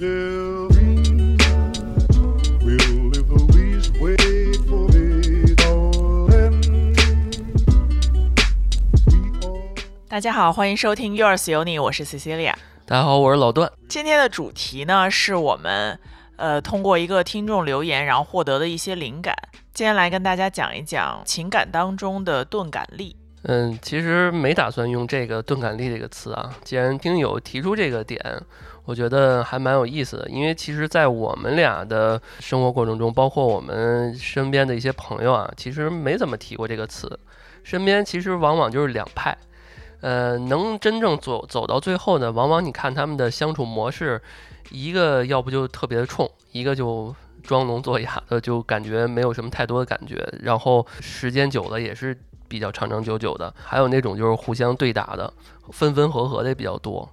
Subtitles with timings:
[0.00, 0.06] 大
[10.18, 12.54] 家好，欢迎收听 Yours 有你，我是 Cecilia。
[12.86, 13.70] 大家好，我是老段。
[13.90, 15.98] 今天的主题呢，是我们
[16.36, 19.34] 呃通过一个听众留言，然后获得的一些灵感。
[19.74, 23.14] 今天来跟大家讲一讲情感当中的钝感力。
[23.42, 26.54] 嗯，其实没打算用这个“钝感力”这个词啊。
[26.62, 28.20] 既然听友提出这个点，
[28.90, 30.28] 我觉得还蛮有意思的。
[30.28, 37.16] 因为其实，在我们俩的生活过程中，包括我们身边的一些朋友啊，其实没怎么提过这个词。
[37.62, 39.38] 身边其实往往就是两派，
[40.00, 44.20] 呃，能真正走走到最后呢，往往你看他们的相处模式，
[44.72, 47.14] 一个要不就特别的冲，一个就
[47.44, 53.54] 装聋作哑的，就感觉没有什么太多的感觉，然后时间久了也是比较长长久久的。
[53.62, 55.32] 还有那种就是互相对打的，
[55.70, 57.08] 分分合合的也比较多，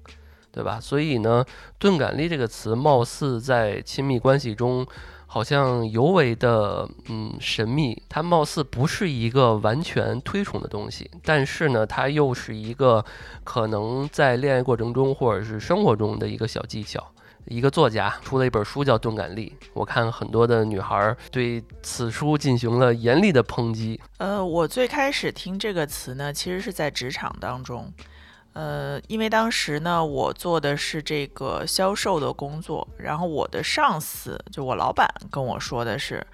[0.58, 0.80] 对吧？
[0.80, 1.46] 所以呢，
[1.78, 4.84] 钝感力这个词，貌似在亲密关系中。
[5.30, 13.04] 好像尤为的嗯神秘，它貌似不是一个完全推崇的东西，但是呢，它又是一个
[13.44, 17.05] 可能在恋爱过程中或者是生活中的一个小技巧。
[17.49, 23.99] 一个作家出了一本书叫《钝感力》，我看很多的女孩对此书进行了严厉的抨击。
[24.18, 27.94] 呃，我最开始听这个词呢，其实是在职场当中。
[28.58, 36.26] 呃，因为当时呢，我做的是这个销售的工作，然后我的上司就我老板跟我说的是，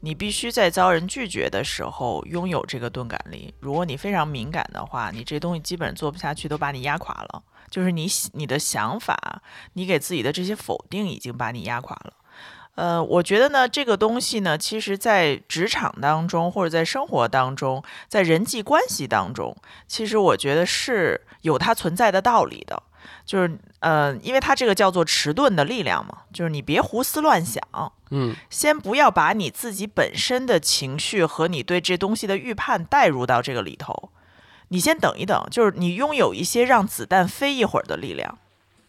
[0.00, 3.52] 你必须在遭人拒绝的时候拥有这个钝感力。
[3.60, 7.42] 如果你非常敏感的话，你这东西基本做不下去，都把你压垮了。
[7.70, 9.42] 就是你你的想法，
[9.74, 12.14] 你给自己的这些否定已经把你压垮了。
[12.76, 19.56] 呃，我觉得呢，这个东西呢，其实在职场当中，或者在生活当中，在人际关系当中，
[19.88, 22.82] 其实我觉得是有它存在的道理的。
[23.24, 27.62] 就是呃，因为它这个叫做迟钝的力量嘛，就是你别胡思乱想，
[28.10, 34.10] 嗯，先不要把你自己本身的情绪和你对这东西的预判带入到这个里头，
[34.68, 38.38] 你先等一等，就是你拥有一些让子弹飞一会儿的力量。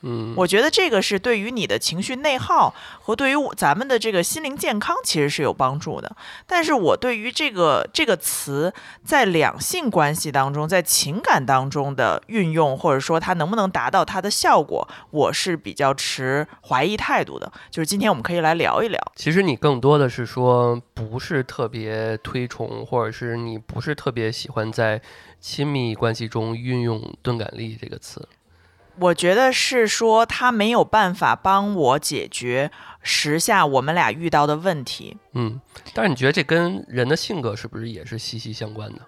[0.01, 6.15] 嗯，我觉得这个是对于你的情绪内耗和对于咱们的这个心灵健康其实是有帮助的。
[6.45, 8.71] 但是我对于这个这个词
[9.03, 17.51] 在两性关系当中，在情感当中的运用，或者说它能不能达到它的效果，我是比较持怀疑态度的。
[17.71, 19.01] 就是今天我们可以来聊一聊。
[19.15, 25.01] 其实你更多的是说不是特别推崇，或者是你不是特别喜欢在
[25.41, 28.27] 亲密关系中运用“钝感力”这个词。
[28.99, 32.71] 我觉得是说他没有办法帮我解决
[33.01, 35.17] 时下我们俩遇到的问题。
[35.33, 35.61] 嗯，
[35.93, 38.99] 但是你觉得这跟人的性格是不是也是息息相关的？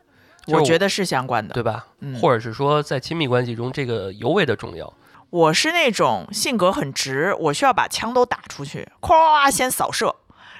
[0.48, 1.86] 我觉得是相关的，对吧？
[2.00, 4.92] 嗯或者是说在亲密关系中，这个尤为的重要。
[5.30, 10.16] 我是那种性格很直，我需要把枪都打出去，咵先扫射。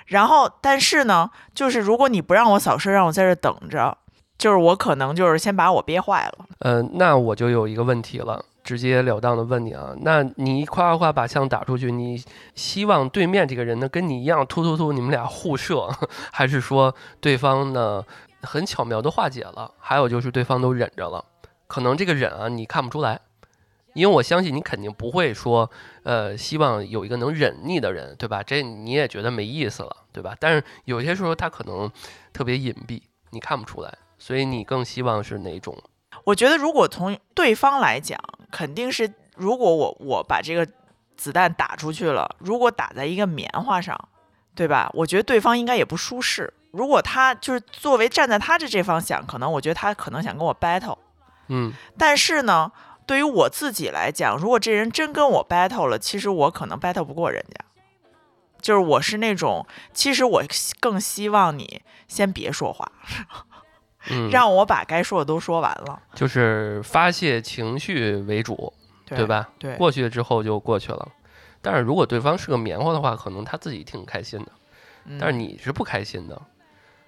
[0.06, 3.98] 然后，但是呢，就是如果你不让我扫射，让我在这等着，
[4.38, 6.46] 就是我可能就是先把我憋坏了。
[6.60, 15.90] 呃，那我就有一个问题了，直截了当的问你啊，那你夸夸夸把枪打出去，你希望对面这个人呢跟你一样突突突，你们俩互射，
[16.32, 18.06] 还是说对方呢
[18.44, 19.74] 很巧妙的化解了？
[19.80, 21.26] 还有就是对方都忍着了，
[21.66, 23.20] 可能这个忍啊你看不出来，
[23.96, 25.72] 因为我相信你肯定不会说，
[26.04, 28.44] 呃，希望有一个能忍你的人，对吧？
[28.44, 30.36] 这你也觉得没意思了，对吧？
[30.40, 31.92] 但是有些时候他可能
[32.32, 33.02] 特别隐蔽，
[33.32, 35.76] 你看不出来，所以你更希望是哪种？
[36.26, 38.20] 我觉得如果从对方来讲，
[38.52, 40.68] 肯定是如果我我把这个
[41.16, 43.98] 子弹打出去了，如果打在一个棉花上，
[44.56, 44.90] 对吧？
[44.94, 46.54] 我觉得对方应该也不舒适。
[46.72, 50.98] 如果他就是作为站在他的这方想，可能我觉得他可能想跟我 battle，
[51.48, 52.72] 嗯但是呢，
[53.06, 57.66] 对于我自己来讲，如果这人真跟我 battle 了，其实我可能 battle 不过人家。
[58.62, 60.44] 就是我是那种，其实我
[60.82, 62.92] 更希望你先别说话，
[64.12, 68.72] 嗯，让我把该说的都说完了，就是发泄情绪为主，
[69.06, 69.50] 对吧？
[69.58, 71.08] 对，过去之后就过去了。
[71.62, 74.52] 但是如果对方是个棉花的话，可能他自己挺开心的，
[75.06, 76.42] 嗯但是你是不开心的，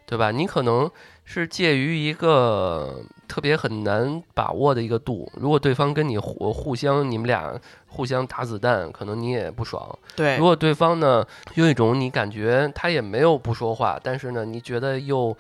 [0.05, 0.29] 对吧？
[0.31, 0.91] 你可能
[1.23, 5.31] 是介于一个特别很难把握的一个度。
[5.35, 9.97] 如果对方跟你互互相，你们俩互相打子弹，可能你也不爽。
[10.15, 15.35] 对如果对方呢，用一种你感觉他也没有不说话，但是呢，你觉得又。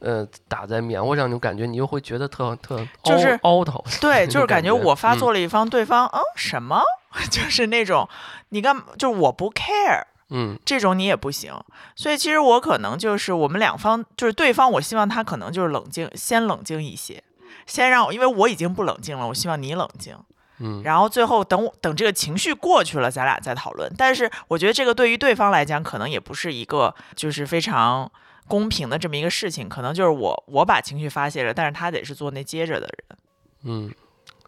[0.00, 6.82] 呃，打在棉花上，就感觉你又会觉得特特就是凹凹头，对， 就是感觉我发嗯作了一方，对方嗯什么，
[7.30, 8.08] 就是那种
[8.50, 11.52] 你干就是我不 care 嗯这种你也不行，
[11.96, 17.22] 所以其实我可能就是我们两方就是对方，我希望他可能就是冷静，先冷静一些，
[17.66, 20.16] 先让我，因为我已经不冷静了，我希望你冷静。
[20.60, 23.88] 嗯然后最后等我等这个情绪过去了，咱俩再讨论。
[23.96, 28.10] 但是我觉得这个对于对方来讲，可能也不是一个就是非常
[28.48, 33.18] 公平的这么一个事情，可能就是我我把情绪发泄了，但是他得是做那接着的人。
[33.64, 33.94] 嗯，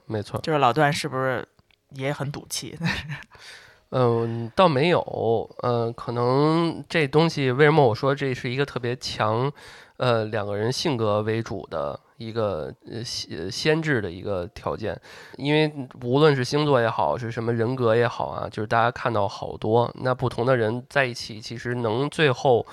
[0.06, 0.40] 没错。
[0.40, 1.46] 就是老段是不是
[1.90, 2.76] 也很赌气？
[3.92, 5.00] 嗯，倒没有，
[5.62, 9.52] 呃，可能这东西为什么我说这是一个特别强，
[9.96, 14.96] 呃，两个人性格为主的一个呃先先制的一个条件，
[15.38, 15.72] 因为
[16.04, 22.64] 无论是星座也好，是什么人格也好啊，就是大家看到好多，那不同的人在一起，其实能最后，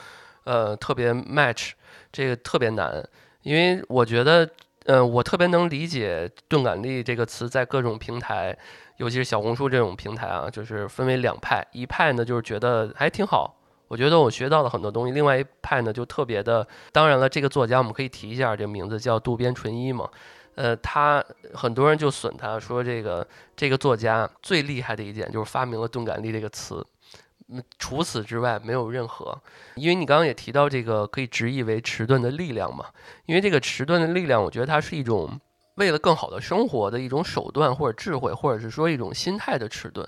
[0.48, 1.72] 呃，特别 match，
[2.10, 3.06] 这个特别难，
[3.42, 4.50] 因为我觉得，
[4.86, 8.58] 呃，我特别能理解“钝感力”这个词在各种平台。
[8.98, 13.56] 尤其是小红书这种平台啊，就是分为两派，一派呢就是觉得还挺好，
[13.88, 20.10] 我觉得我学到了很多东西；另外一派呢就特别的，当然了，这个作家我们可以提一下，这个名字叫渡边淳一嘛，
[20.56, 21.24] 呃，他
[21.54, 26.84] 很多人就损他说这个这个作家最厉害的一点就是发明了钝感力这个词，
[27.80, 29.42] 除此之外没有任何，
[29.76, 32.86] 因为你刚刚也提到这个可以直译为迟钝的力量嘛，
[33.26, 35.40] 因为这个迟钝的力量，我觉得它是一种。
[35.78, 40.04] 为了更好的生活的一种手段或者智慧，或者是说一种心态的迟钝，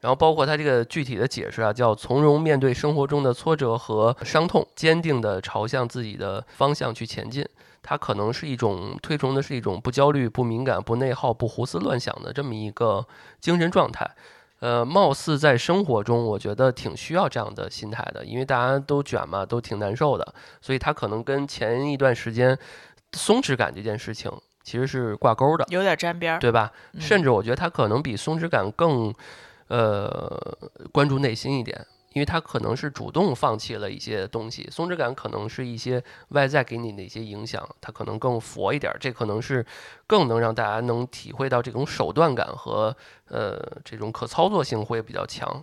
[0.00, 7.42] 然后包括它这个具体的解释啊，叫从容面对生活中的挫折和伤痛，坚定地朝向自己的方向去前进。
[7.82, 13.06] 它可能是一种推崇的是一种不焦虑、不敏感、不内耗、不胡思乱想的这么一个
[13.40, 14.06] 精神状态。
[14.64, 22.58] 呃，貌似在生活中，我觉得挺需要这样的心态的，因为大家都卷嘛，都挺难受的，所以他可能跟前一段时间
[23.12, 24.32] 松弛感这件事情。
[24.62, 26.72] 其实是挂钩的，有点沾边儿，对吧？
[26.94, 29.14] 嗯甚至我觉得他可能比松弛感更，
[29.68, 30.56] 呃，
[30.90, 34.66] 关注内心一点，因为他可能是主动放弃了一些东西。
[34.72, 39.66] 松弛感可能是一些外在给你的一些影响，他可能更佛一点儿，这可能是
[40.06, 42.96] 更能让大家能体会到这种手段感和
[43.28, 45.62] 呃这种可操作性会比较强。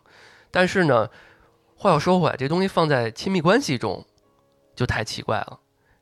[0.52, 1.10] 但是呢，
[1.76, 4.06] 话又说回来，这东西放在亲密关系中
[4.76, 5.60] 就太奇怪了，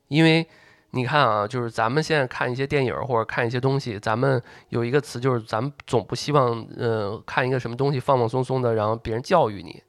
[0.08, 0.46] 因为。
[0.92, 9.80] 你看啊，就是咱们现在看一些电影或者看一些东西，咱们有一个词，就是咱们总不希望，呃，看一个什么东西放放松松的，然后别人教育你。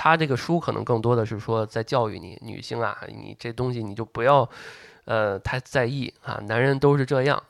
[0.00, 4.48] 他这个书可能更多的是说在教育你，女性啊，你这东西你就不要，
[5.06, 6.38] 呃，太在意啊。
[6.46, 7.42] 男人都是这样，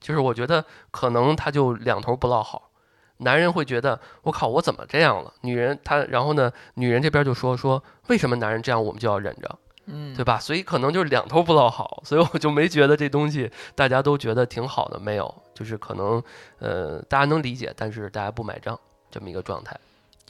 [0.00, 2.70] 就是我觉得可能他就两头不落好。
[3.18, 5.30] 男人会觉得我靠，我怎么这样了？
[5.42, 9.58] 女人她，然后呢，女人这边就说说为什么男人这样，我们就要忍着。
[9.84, 10.38] 嗯，对吧？
[10.38, 16.22] 所以可能就是两头不落好，所以我就没觉得这东西大家都觉得挺好的，没有，就是可能
[16.60, 18.78] 呃大家能理解，但是大家不买账
[19.10, 19.78] 这么一个状态。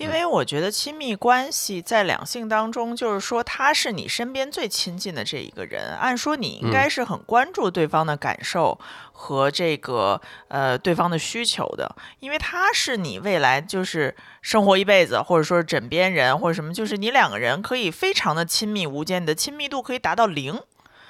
[0.01, 8.81] 因为我觉得亲密关系在两性当中，就是说他是你身边最亲近的这一个人，按说你应该是很关注对方的感受
[9.13, 10.19] 和这个
[10.49, 20.59] 呃对方的需求的，因为他是你未来就是生活一辈子，或者说是枕边人或者什么，就是你两个人可以非常的亲密无间，你的亲密度可以达到零。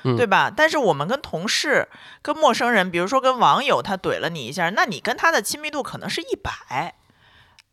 [0.03, 0.51] 嗯对吧？
[0.51, 1.87] 但是我们跟同事、
[2.23, 6.95] 跟陌生人，比如说跟网友，他怼了你一下，那你跟他的亲密度可能是一百、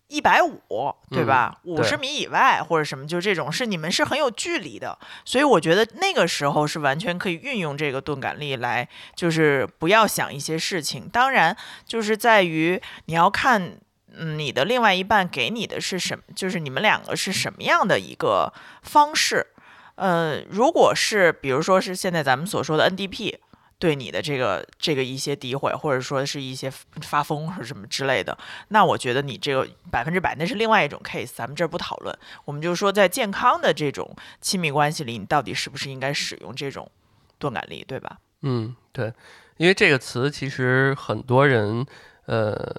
[0.08, 1.58] 一百五，对吧？
[1.64, 11.10] 五十、对米以外或者什么，就这种是你们是很有距离的，所以我觉得那个时候是完全可以运用这个钝感力来，就是不要想一些事情。
[11.10, 11.56] 当然，
[11.86, 13.78] 就是在于你要看。
[14.20, 16.24] 嗯，你的另外一半给你的是什么？
[16.36, 19.46] 就是你们两个是什么样的一个方式？
[19.94, 23.36] 呃，如果是比如说是现在咱们所说的 NDP
[23.80, 28.36] 对你的这个这个一些诋毁，或者说是一些发疯或者什么之类的，
[28.70, 32.18] 那我觉得你这个百分之百那是另外一种 case，咱们这儿不讨论。
[32.46, 36.90] 我们就说在健康的这种亲密关系里，你到底是不是应该使用这种
[37.38, 38.18] 钝感力，对吧？
[38.42, 39.14] 嗯，对，
[39.58, 41.86] 因为这个词其实很多人
[42.26, 42.76] 呃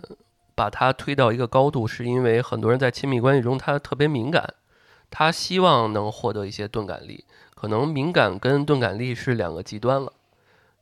[0.57, 4.55] 把它推到一个高度，是因为很多人在亲密关系中他特别敏感，
[5.11, 7.25] 他希望能获得一些钝感力，
[7.55, 10.13] 可能敏感跟钝感力是两个极端了。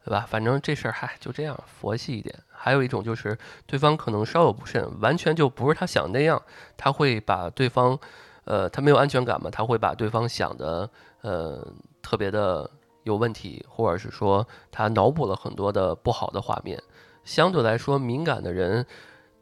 [0.06, 0.24] 对吧？
[0.24, 2.32] 反正这事儿嗨就这样，佛系一点。
[2.48, 3.36] 还有一种就是
[3.66, 6.40] 对方可能稍有不慎，完全就不是他想那样，
[6.76, 7.98] 他会把对方，
[8.44, 10.88] 呃，他没有安全感嘛，他会把对方想的
[11.22, 11.66] 呃
[12.00, 12.70] 特别的
[13.02, 16.80] 有问题，或者是说他脑补了很多的不好的画面。
[17.24, 18.86] 相对来说，敏感的人，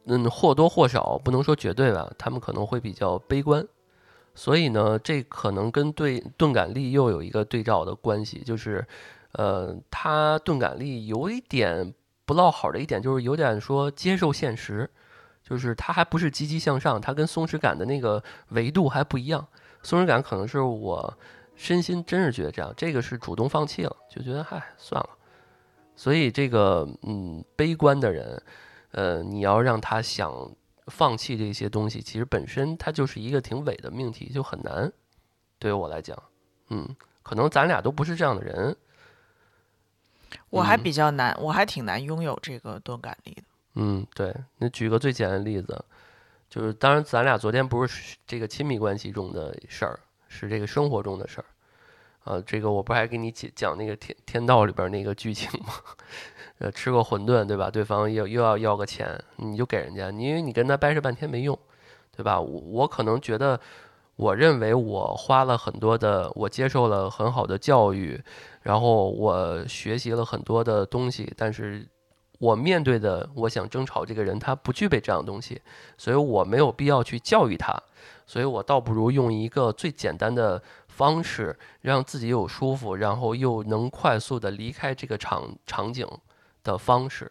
[0.07, 3.69] 嗯，或多或少不能说绝对吧，他们可能会比较悲观。
[4.35, 8.87] 所以呢，这可能跟对钝感力又有一个对照的关系，就是。
[9.35, 14.89] 呃，他钝感力有一点不落好的一点，就是有点说接受现实，
[15.43, 19.47] 就是他还不是积极向上，他跟松弛感的那个维度还不一样。
[19.83, 21.19] 松弛感可能是我
[21.55, 25.11] 身心真是觉得这样，这个是主动放弃了，就觉得嗨算了。
[25.97, 28.43] 所以这个嗯，悲观的人，
[28.93, 30.51] 呃，你要让他想
[30.87, 34.93] 放弃这些东西，其实本身它就是一个挺伪的命题，就很难。
[35.59, 36.17] 对于我来讲，
[36.71, 38.77] 嗯，可能咱俩都不是这样的人。
[40.51, 43.43] 我还嗯比较难，我还挺难拥有这个钝感力的。
[43.75, 44.35] 嗯，对。
[44.59, 45.85] 那举个最简单的例子，
[46.49, 49.99] 就是当然咱俩昨天不是这个亲密关系中的事儿，
[50.29, 51.45] 是这个生活中的事儿。
[52.25, 55.75] 啊，这个我不还给你讲讲那个天天道里边那个剧情吗？
[56.59, 57.71] 呃，吃个馄饨对吧？
[57.71, 61.59] 对方又又要要个钱，你就给人家，你因为你跟他掰扯半天没用，
[62.17, 62.41] 对吧？
[62.41, 63.61] 我我可能觉得，
[64.17, 68.23] 我认为我花了很多的，我接受了很好的教育，
[68.65, 71.87] 然后我学习了很多的东西，但是
[72.39, 75.61] 我面对的，我想争吵这个人，他不具备这样的东西，
[75.99, 77.79] 所以我没有必要去教育他，
[78.27, 86.09] 所以我倒不如用一个最简单的方式，让自己有舒服，然后又能快速的离开这个场场景
[86.63, 87.31] 的方式。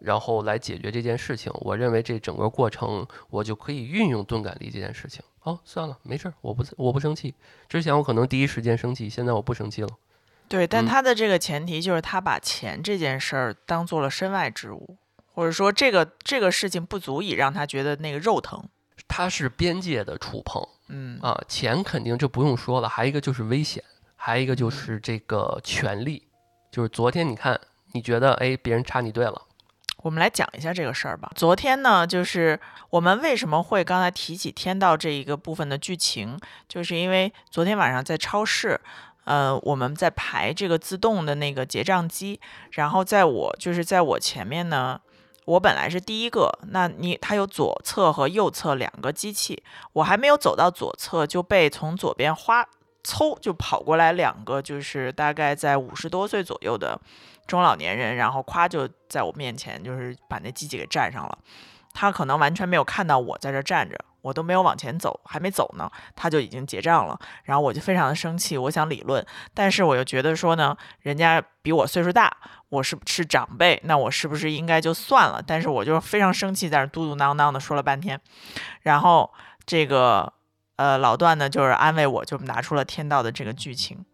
[0.00, 5.22] 然后来解决这件事情，我认为这整个过程我就可以运用钝感力这件事情。
[5.44, 7.34] 哦，算了，没事儿，我不我不生气。
[7.68, 9.88] 之前我可能第一时间生气，现在我不生气了。
[10.48, 14.96] 对，但嗯他的这个前提就是他把钱这件事儿当做了身外之物，
[15.32, 18.68] 或者说这个这个事情不足以让他觉得那个肉疼。
[19.08, 23.82] 它是边界的触碰嗯啊，钱肯定就不用说了，还有一个就是危险，
[24.16, 26.26] 还有一个就是这个权利。
[26.70, 27.58] 就是昨天你看，
[27.92, 29.42] 你觉得哎别人插你队了，
[30.02, 31.30] 我们来讲一下这个事儿吧。
[31.34, 32.58] 昨天呢，就是
[32.90, 36.38] 我们为什么会刚才提起天道这一个部分的剧情，
[36.68, 38.80] 就是因为昨天晚上在超市，
[39.26, 42.40] 呃，我们在排这个自动的那个结账机，
[42.72, 45.00] 然后在我就是在我前面呢。
[45.46, 52.66] 我本来是第一个，那你它有左侧和右侧两个机器，我还没有走到左侧就被从左边哗
[53.04, 57.00] 嗖就跑过来两个，就是大概在五十多岁左右的
[57.46, 61.38] 中老年人，然后咵就在我面前，就是把那机器给占上了。
[61.94, 67.16] 他可能完全没有看到我在这站着，我都没有往前走，还没走呢，他就已经结账了。
[67.44, 72.36] 然后我就非常的生气，我想理论，但是我又觉得说呢，人家比我岁数大，
[72.70, 75.40] 我是是长辈，那我是不是应该就算了？
[75.46, 78.20] 但是我就非常生气，在那嘟嘟囔囔的说了半天。
[78.82, 79.32] 然后
[79.64, 80.32] 这个
[80.74, 84.04] 呃老段呢，就是安慰我，就拿出了天道的这个剧情。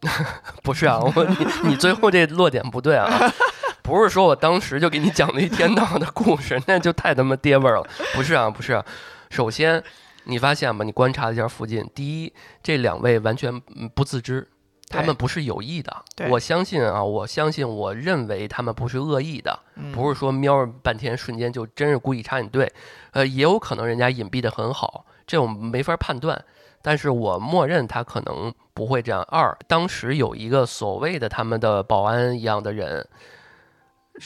[0.64, 3.06] 不是啊，我你你最后这落点不对啊，
[3.82, 7.86] 不是说我当时就给你讲了一天道的故事，那就太他妈爹味儿了。
[8.14, 8.84] 不是啊，不是啊。
[9.32, 9.82] 首先，
[10.24, 14.46] 你发现吗，你观察一下附近，第一，这两位完全嗯不自知，
[14.90, 16.04] 他们不是有意的。
[16.28, 22.70] 我相信啊，我相信，我认为他们不是恶意的，嗯，不是说瞄着半天瞬间就真是故意插你队，
[23.12, 26.44] 呃，也有可能人家隐蔽的很好，这我们没法判断。
[26.82, 29.22] 但是我默认他可能不会这样。
[29.30, 33.08] 二，当时有一个所谓的他们的保安一样的人，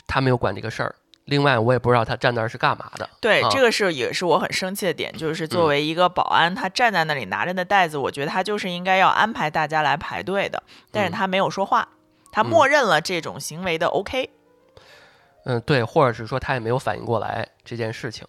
[0.08, 0.96] 他没有管这个事儿。
[1.26, 3.08] 另外，我也不知道他站那儿是干嘛的。
[3.20, 11.88] 对，啊这个是也是我很生气的点，就是作嗯为一个保安，他站在那里拿着那袋子，我觉得他就是应该要安排大家来排队的，但是嗯他没有说话，
[12.30, 14.30] 他嗯默认了这种行为的 OK。
[15.44, 18.26] 嗯，对，或者是说他也没有反应过来这件事情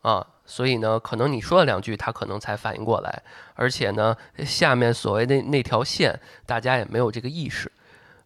[0.00, 3.22] 啊，所以呢，可能你说了两句，他可能才反应过来，
[3.54, 7.70] 而且呢，下面所谓的那条线，大家也没有这个意识。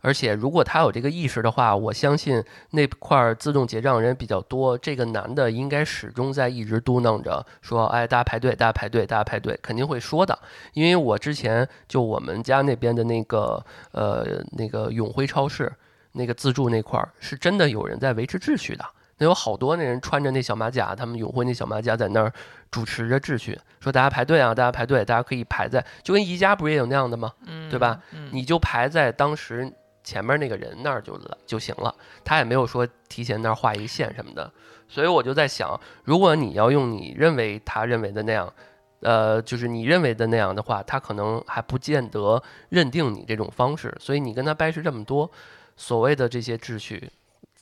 [0.02, 4.76] 而且，如果他有这个意识的话，我相信那块儿自动结账人比较多。
[4.76, 10.36] 这个男的应该始终在一直嘟囔着说：“哎，大家排队，大家排队，大家排队。”肯定会说的，
[10.74, 15.72] 因为我之前就我们家那边的那个呃那个永辉超市
[16.12, 18.84] 那个自助那块儿，是真的有人在维持秩序的。
[19.18, 22.32] 那有好多那人穿着那小马甲，他们永辉那小马甲在那儿
[22.72, 27.30] 主持着秩序，说大家排队啊，大家排队，大家可以排在，就跟宜家不是也有那样的吗？
[27.46, 28.00] 嗯，对吧？
[28.12, 31.94] 嗯，你就排在当时前面那个人那儿就了就行了，
[32.24, 34.52] 他也没有说提前那儿画一个线什么的。
[34.88, 38.52] 所以我就在想，如果你要用你认为他认为的那样，
[39.00, 43.96] 呃，就是你认为的那样的话，他可能还不见得认定你这种方式。
[43.98, 45.30] 所以你跟他掰扯这么多，
[45.76, 47.10] 所谓的这些秩序，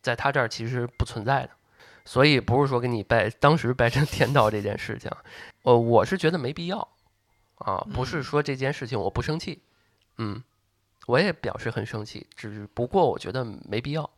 [0.00, 1.50] 在他这儿其实不存在的。
[2.04, 5.11] 所以不是说跟你掰当时掰成天道这件事情，
[5.62, 6.88] 呃，我是觉得没必要
[7.56, 9.62] 啊，不是嗯说这件事情我不生气，
[10.16, 10.42] 嗯，
[11.10, 14.08] 我也表示很生气，只不过我觉得没必要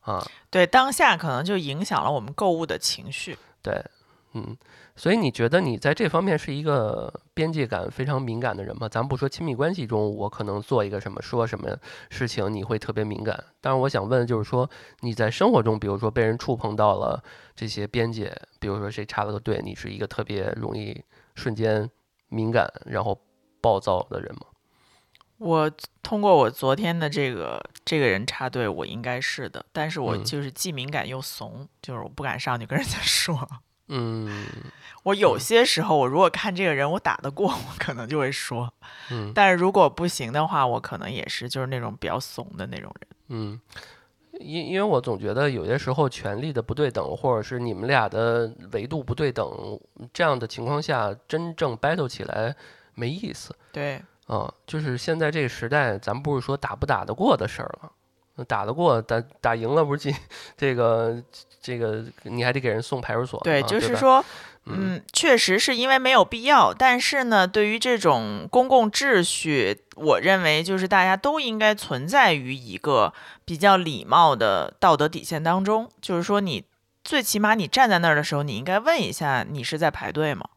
[0.00, 3.38] 啊，对，当下可能就影响了我们购物的情绪。
[3.62, 3.84] 对，
[4.32, 4.56] 嗯，
[4.96, 8.88] 所以你觉得你在这方面是一个边界感非常敏感的人吗？
[8.88, 11.74] 咱不说亲密关系中，我可能做一个什么说什么
[12.10, 14.68] 事情你会特别敏感，但是我想问的就是说
[15.00, 17.22] 你在生活中，比如说被人触碰到了
[17.54, 21.02] 这些边界，比如说谁插了个队，你是一个特别容易
[21.34, 21.88] 瞬间
[22.28, 23.18] 敏感然后
[23.62, 24.40] 暴躁的人吗？
[25.44, 25.70] 我
[26.02, 33.46] 通过我昨天的这个这个人插队，我应该是的，但是我嗯就是既敏感又怂，就是我不敢上去跟人家 说。
[33.88, 34.46] 嗯
[35.04, 38.72] 我有些时候，我如果看这个人我打得过， 我可能就会说，
[39.10, 43.08] 嗯但是如果不行的话，我可能也是就是那种比较怂的那种人。
[43.28, 43.60] 嗯，
[44.40, 49.46] 因因为我总觉得有些时候权力的不对等，或者是你们俩的维度不对等，
[50.14, 52.56] 这样的情况下，真正 battle 起来
[52.94, 53.54] 没意思。
[53.70, 60.14] 对，啊、就是现在这个时代，咱不是说打不打得过的事儿了，打得过打打赢了不是进
[60.56, 61.22] 这个
[61.60, 64.24] 这个你还得给人送派出所呢对，就是说，
[64.64, 73.12] 嗯嗯，确实是因为没有必要，但是呢，对于这种公共秩序，我认为就是大家都应该存在于一个
[73.44, 75.90] 比较礼貌的道德底线当中。
[76.00, 76.64] 就是说，你
[77.04, 80.48] 最起码你站在那儿的时候，你应该问一下，你是在排队吗？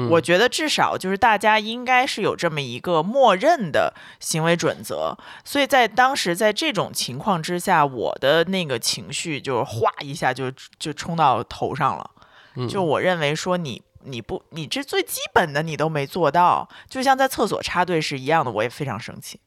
[0.00, 12.10] 嗯我觉得至少就是大家应该是有这么一个默认的行为准则，所以在当时在这种情况之下，我的那个情绪就是哗一下就就冲到头上了。
[12.54, 19.40] 嗯就我认为说你你不你这最基本的你都没做到，就像在厕所插队是一样的，我也非常生气。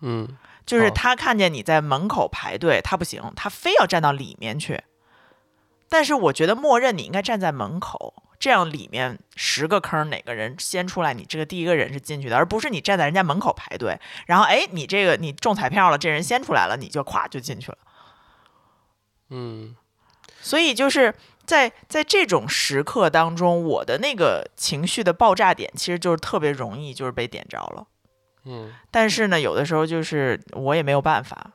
[0.00, 0.36] 嗯
[0.66, 4.82] 就是哦他看见你在门口排队，他不行，他非要站到里面去。
[5.88, 17.78] 但是我觉得默认你应该站在门口，这样里面十个坑哪个人先出来，你这个第一个人是进去的，而不是你站在人家门口排队，然后哎你这个你中彩票了，这人先出来了，你就咵就进去了。
[19.28, 19.76] 嗯
[20.40, 27.86] 所以就是在在这种时刻当中，我的那个情绪的爆炸点，其实就是特别容易就是被点着了。
[28.46, 31.52] 嗯但是呢，有的时候就是我也没有办法，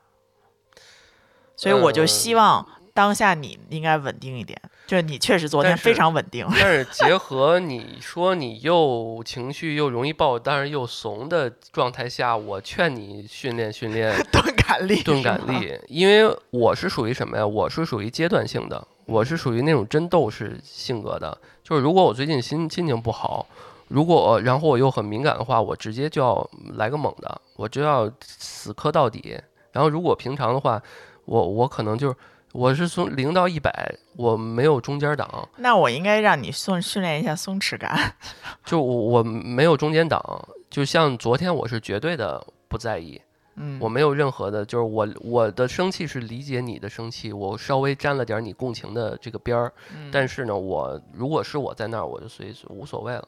[1.55, 4.59] 所以我就呃希望当下你应该稳定一点。
[4.87, 15.41] 就是你确实昨天非常稳定，但是结合你说你又情绪又容易爆，但是又怂的状态下，我劝你训练训练 钝感力，钝感。
[15.47, 17.45] 力，因为我是属于什么呀？
[17.45, 21.35] 我是属于阶段性的，我是属于那种真斗士性格的。
[21.63, 23.47] 就是如果我最近心心情不好，
[23.87, 29.35] 如果然后我又很敏感的话，我直接就要来个猛的，我就要死磕到底。
[29.71, 30.79] 然后如果平常的话，
[31.25, 32.15] 我我可能就是
[32.55, 38.15] 我是从零到一百，我没有中间档，那我应该让你松训练一下松弛感。
[38.63, 40.23] 就我我没有中间档。
[40.69, 43.21] 就像昨天，我是绝对的不在意，
[43.55, 53.27] 嗯，我没有任何的，就是我我的生气是理解你的生气，我稍微沾了点你共情的这个边儿，嗯但是呢，我如果是我在那儿，我就随无所谓了，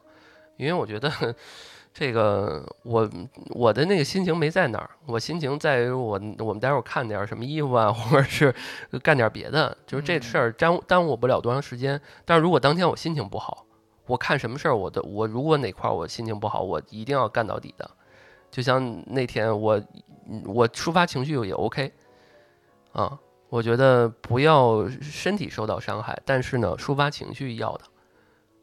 [0.55, 1.11] 因为我觉得
[1.99, 3.09] 这个我
[3.49, 8.53] 我的那个心情没在那儿，我心情在于我我们待会儿看点儿什么衣服啊， 或者是
[9.01, 11.99] 干点别的，就是这事儿耽误耽误不了多长时间。
[12.23, 13.65] 但是如果当天我心情不好，
[14.05, 17.89] 我看什么事儿，我都我如果哪块儿我心情不好，我一定要干到底的。
[18.51, 19.81] 就像那天我
[20.45, 21.91] 我抒发情绪也 OK
[22.91, 23.17] 啊，
[23.49, 27.85] 我觉得不要身体受到伤害，但是呢，抒发情绪要的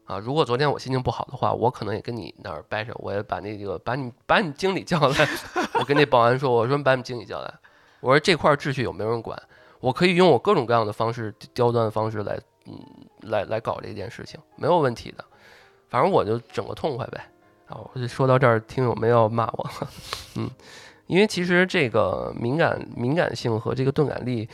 [0.05, 0.17] 啊。
[0.19, 5.27] 如果昨天我心情不好的话，我可能也跟你那儿掰扯，我也把那个把你把你经理叫来，
[5.79, 7.53] 我跟那保安说，我说把你经理叫来，
[7.99, 9.41] 我说这块秩序有没有人管？
[9.81, 12.73] 我可以用我各种各样的方式，刁钻的方式来，嗯，
[13.23, 15.23] 来来搞这件事情，没有问题的。
[15.89, 17.23] 反正我就整个痛快呗。
[17.67, 19.69] 啊，我就说到这儿，听友们要骂我，
[20.37, 20.49] 嗯，
[21.07, 24.47] 因为其实这个敏感敏感性和这个钝感力，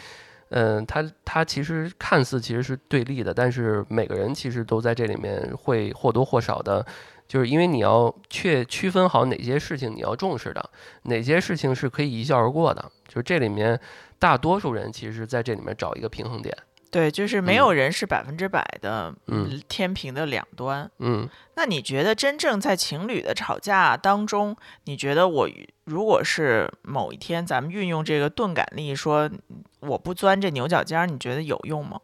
[0.52, 6.86] 嗯，它它其实看似其实是对立的，但是每个人其实都在这里面会或多或少的，
[7.28, 10.70] 就是因为你要确区分好哪些事情你要重视的，
[11.04, 13.80] 哪些事情是可以一笑而过的，就是这里面
[14.20, 16.56] 大多数人其实在这里面找一个平衡点，
[16.92, 20.92] 对，就是没有人是百分之百的嗯天平的两端。
[21.00, 25.50] 嗯那你觉得真正在情侣的吵架当中，你觉得我
[25.86, 29.30] 如果是某一天咱们运用这个钝感力，说
[29.80, 32.02] 我不钻这牛角尖儿，你觉得有用吗？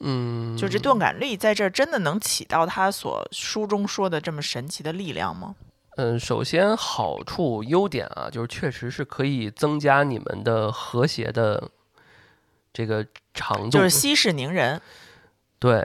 [0.00, 5.54] 嗯，就这钝感力在这儿真的能起到他所书中说的这么神奇的力量吗？
[5.96, 11.70] 嗯，首先好处优点啊，就是确实是可以增加你们的和谐的
[12.74, 14.78] 这个长度，就是息事宁人。
[15.60, 15.82] 对，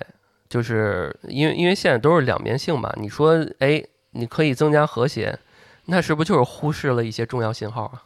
[0.49, 5.38] 就是因为因为现在都是两面性嘛，你说哎，你可以增加和谐，
[5.86, 8.04] 那是不是就是忽视了一些重要信号啊？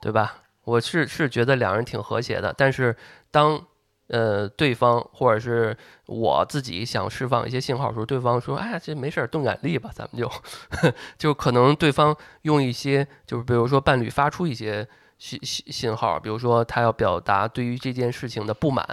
[0.00, 0.42] 对吧？
[0.62, 2.96] 我是是觉得两人挺和谐的，但是
[3.32, 3.60] 当
[4.06, 10.30] 呃对方或者是我自己想释放一些信号的时候，对方说哎呀这没事儿，钝感力吧，咱们就
[11.18, 14.88] 就可能对方用一些就是比如说伴侣发出一些。
[15.18, 18.86] 信信信号，比如说他要表达对于这件事情的不满，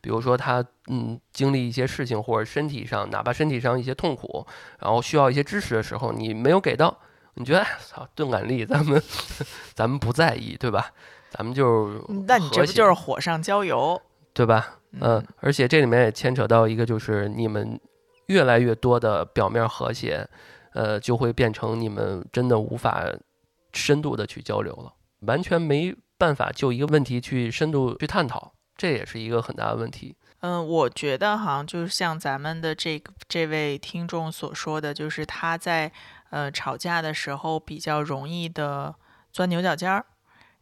[0.00, 4.46] 比如说他嗯经历一些事情或者身体上，哪怕身体上一些痛苦，
[4.78, 6.96] 然后需要一些支持的时候，你没有给到
[7.34, 9.02] 你觉得，哎操，钝感力，咱们
[9.74, 10.90] 咱们不在意，对吧？
[11.30, 11.88] 咱们就
[12.26, 14.00] 那你这不就是火上浇油？
[14.34, 14.78] 对吧？
[15.00, 17.80] 嗯，而且这里面也牵扯到一个，就是你们
[18.26, 20.28] 越来越多的表面和谐，
[20.74, 23.06] 呃，就会变成你们真的无法
[23.72, 30.16] 深度的去交流了，完全没办法就一个问题去深度去探讨，这也是一个很大的问题。
[30.40, 35.90] 嗯，我觉得哈，就是像咱们的这个这位听众所说的，就是他在
[36.30, 38.92] 呃吵架的时候比较容易的
[39.30, 40.04] 钻牛角尖儿，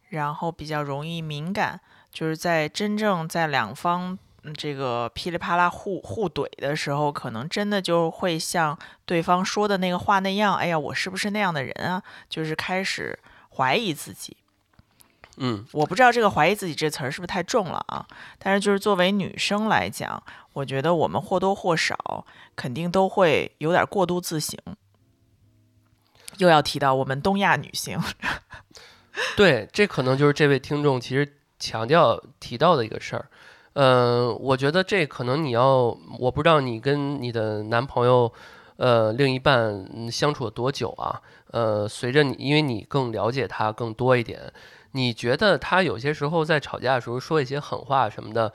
[0.09, 12.03] 然后比较容易敏感，就是在真正在两方嗯这个噼里啪啦互互怼的时候，可能真的就会像对方说的那个话那样，哎呀，我是不是那样的人啊？
[12.29, 13.17] 就是开始
[13.49, 14.37] 怀疑自己。
[15.43, 18.05] 嗯，我不知道这个怀疑自己这词儿是不是太重了啊？
[18.37, 20.21] 但是就是作为女生来讲，
[20.53, 22.25] 我觉得我们或多或少
[22.55, 24.55] 肯定都会有点过度自省。
[26.37, 27.99] 又要提到我们东亚女性，
[29.35, 33.27] 对，这可能就是这位听众其实强调提到的一个事儿。
[33.73, 38.31] 嗯，我觉得这可能你要，我不知道你跟你的男朋友，
[38.77, 41.21] 呃，另一半嗯相处了多久啊？
[41.51, 44.41] 呃，随着你，因为你更了解他更多一点，
[44.93, 48.53] 你觉得他有些时候在吵架的时候说一些狠话什么的，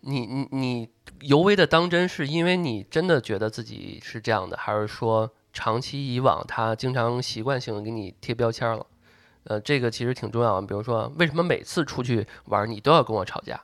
[0.00, 0.88] 你你你
[1.20, 8.86] 尤为的当真，是因为你真的觉得自己是这样的，还是说长期以往他经常习惯性的给你贴标签了？
[9.44, 10.66] 呃，这个其实挺重要的。
[10.66, 13.62] 比如说，为什么每次出去玩你都要跟我吵架？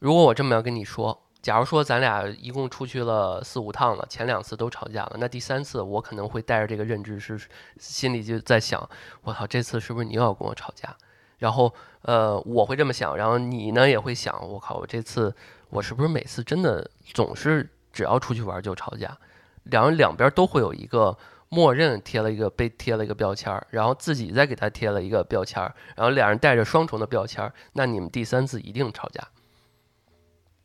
[0.00, 7.36] 如果我这么样跟你说，假如说咱俩一共出去了四五趟了，前两次都吵架了，那第三次我可能会带着这个认知是，
[7.78, 8.88] 心里就在想，
[9.22, 10.96] 我操，这次是不是你又要跟我吵架？
[11.38, 15.34] 然后呃，我会这么想，然后你呢也会想，我靠，我这次
[15.70, 19.18] 我是不是每次真的总是只要出去玩就吵架？
[19.64, 29.26] 两人两边都会有一个默认贴了一个被贴了一个标签儿，然后自己再给他贴了一个标签儿，然后两人带着双重的标签儿，那你们第三次一定吵架。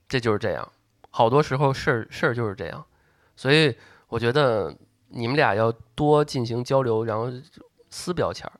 [0.08, 0.72] 这就是这样，
[1.10, 2.86] 好多时候事儿事儿就是这样，
[3.36, 3.76] 所以
[4.08, 4.76] 我觉得
[5.10, 7.32] 你们俩要多进行交流，然后
[7.89, 8.54] 撕标签儿。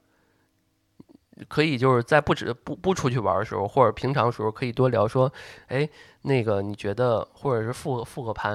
[1.48, 5.32] 可以就是在不止不不出去玩的时候，或者平常时候可以多聊说，
[5.68, 5.88] 哎，
[6.24, 8.54] 那个你觉得，或者是复复个盘，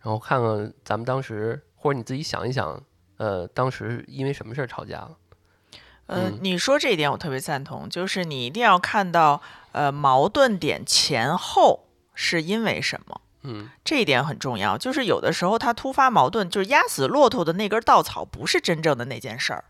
[0.00, 2.78] 然后看看咱们当时，或者你自己想一想，
[3.16, 5.16] 呃，当时因为什么事儿吵架了？
[6.04, 9.40] 呃，嗯你说这一点我特别赞同，就是你一定要看到
[9.72, 11.87] 呃矛盾点前后
[12.20, 13.20] 是因为什么。
[13.44, 19.64] 嗯这一点很重要，就是有的时候他突发矛盾，就是压死骆驼的那根稻草，不是真正的那件事儿，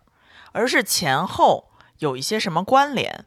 [0.52, 3.26] 而是前后有一些什么关联。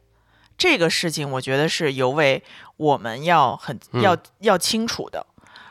[0.58, 2.42] 这个事情，我觉得是尤为
[2.76, 5.24] 我们要很嗯要要清楚的，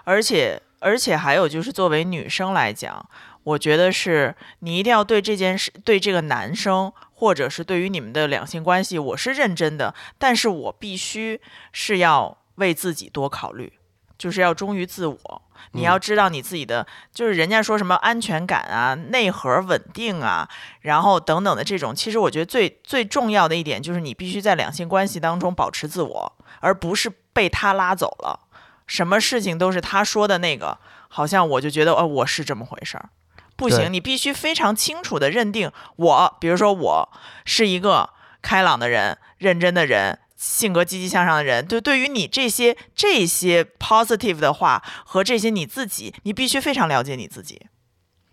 [0.05, 3.07] 而且而且还有就是作为女生来讲，
[3.43, 11.39] 我觉得是你一定要对这件事，对这个男生，或者是对于你们的两性关系，我是认真的，但是我必须
[11.73, 13.73] 是要为自己多考虑。
[14.17, 15.41] 就是要忠于自我。
[15.71, 20.47] 你嗯要知道你自己的，就是人家说什么安全感啊、内核稳定啊，
[20.81, 28.41] 然后等等的这种，其实我觉得最最重要的一点就是你必须在两性关系当中保持自我，而不是被他拉走了。
[28.85, 33.09] 什么事情都是他说的那个，好像我就觉得哦，我是这么回事儿。
[33.55, 37.09] 不行，你必须非常清楚的认定我，比如说我
[37.43, 38.11] 是一个
[38.43, 41.63] 开朗的人、认真的人、性格积极向上的人。
[41.67, 47.67] 对，对于你这些这些 positive 的话和这些你自己，你必须非常了解你自己，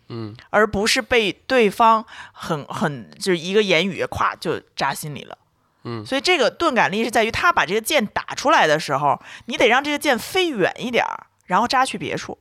[0.08, 5.36] 嗯，而不是被对方很很就是一个言语咵就扎心里了。
[5.84, 12.38] 嗯所以这个钝感力是在于他把这个箭打出来的时候，你得让这个箭飞远一点儿，然后扎去别处。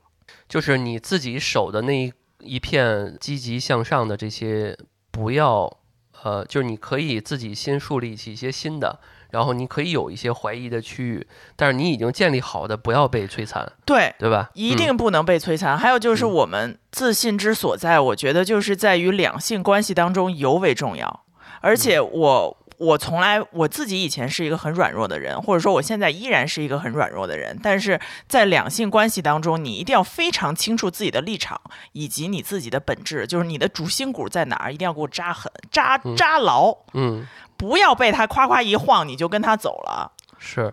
[0.48, 4.76] 就是你自己守的那一一片积极向上的这些，
[5.10, 5.78] 不要
[6.22, 14.50] 呃，就是你可以自己先树立起一些新的，然后你可以有一些怀疑的区域，但是你已经建立好的，不要被摧残，对，对吧？
[14.54, 15.76] 一嗯定不能被摧残。
[15.76, 21.24] 还有就是嗯我们自信之所在，我觉得就是在于两性关系当中尤为重要。
[21.60, 27.58] 而且我我从来我自己以前是一个很软弱的人，或者说我现在依然是一个很软弱的人。
[27.60, 31.60] 但是在两性关系当中，你一定要非常清楚自己的立场
[31.90, 37.26] 以及你自己的本质，就是你的主心骨在哪儿，一定要给我扎狠、扎嗯扎牢，嗯，
[37.58, 40.12] 不要被他夸夸一晃你就跟他走了。
[40.38, 40.72] 是。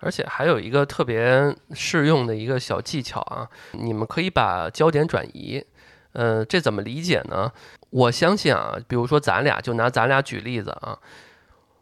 [0.00, 5.64] 而且还有一个特别适用的一个小技巧啊，你们可以把焦点转移。
[6.12, 7.50] 呃，这怎么理解呢？
[7.88, 10.98] 我相信啊，比如说咱俩就拿咱俩举例子啊，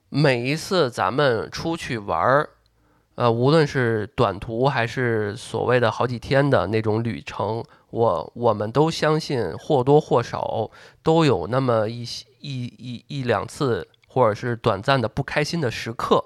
[0.08, 2.50] 每一次咱们出去玩儿，
[3.16, 10.70] 呃，无论是短途还是所谓的好几天的那种旅程，我我们都相信或多或少
[11.02, 16.22] 都有那么一些一一一两次，或者是短暂的不开心的时刻，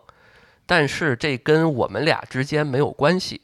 [0.67, 3.43] 但是这跟我们俩之间没有关系，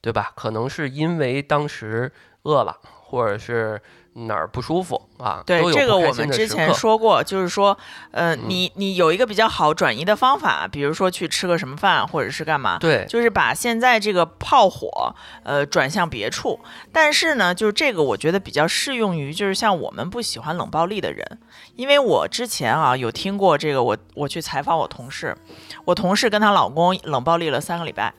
[0.00, 0.32] 对吧？
[0.34, 2.10] 可能是因为当时
[2.44, 3.82] 饿了，或者是。
[4.18, 5.42] 哪儿不舒服啊？
[5.44, 7.76] 对，这个我们之前说过，就是说，
[8.12, 16.58] 呃，嗯你你有一个比较好转移的方法，比如说去吃个什么饭，或者是干嘛，对，就是把现在这个炮火，呃，转向别处。
[16.90, 21.38] 但是呢，就是这个我觉得比较适用于就是像我们不喜欢冷暴力的人，
[21.74, 25.36] 因为我之前啊有听过这个，我我去采访我同事，
[25.84, 28.14] 我同事跟她老公冷暴力了三个礼拜，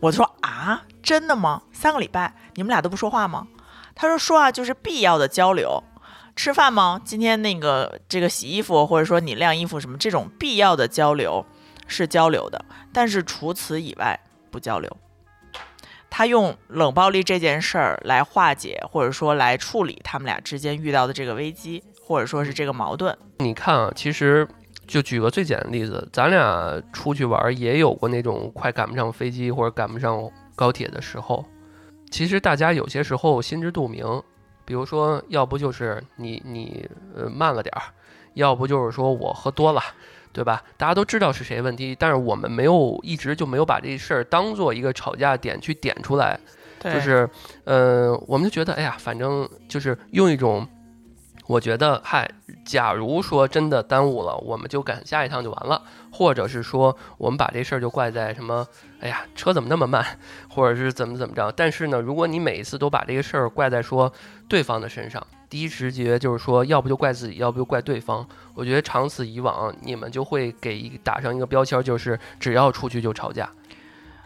[0.00, 1.62] 我说啊，真的吗？
[1.72, 3.46] 三个礼拜你们俩都不说话吗？
[4.00, 5.84] 他说说啊，就是必要的交流。
[6.34, 6.98] 吃饭吗？
[7.04, 11.44] 今天那个这个洗衣服，或者说你晾衣服什么这种必要的交流
[11.86, 14.18] 是交流的，但是除此以外
[14.50, 14.90] 不交流。
[16.08, 23.14] 他用冷暴力这件事儿来化解，或者说来处理他们俩之间遇到的这个危机，或者说是这个矛盾。
[23.36, 24.48] 你看啊，其实
[24.86, 31.44] 就举个最简单的例子，咱俩出去玩也有过那种快赶不上飞机或者赶不上高铁的时候。
[32.10, 34.22] 其实大家有些时候心知肚明，
[34.64, 37.82] 比如说，要不就是你你呃慢了点儿，
[38.34, 39.80] 要不就是说我喝多了，
[40.32, 40.62] 对吧？
[40.76, 46.38] 大家都知道是谁问题，但是我们没有一直就没有把这事儿当做一个吵架点去点出来，
[46.82, 47.28] 就是，
[47.64, 50.66] 呃，我们就觉得，哎呀，反正就是用一种，
[51.50, 52.30] 我觉得，嗨，
[52.64, 55.82] 假如说真的耽误了，我们就赶下一趟就完了，
[56.12, 58.64] 或者是说，我们把这事儿就怪在什么，
[59.00, 60.06] 哎呀，车怎么那么慢，
[60.48, 61.50] 或者是怎么怎么着。
[61.50, 64.12] 但是呢，如果你每一次都把这个事儿怪在说
[64.48, 68.24] 对方的身上，第一直觉就是说，要不就怪自己，要不就怪对方。
[68.54, 73.50] 我觉得长此以往，你们就会给一打上一个标签，就是只要出去就吵架。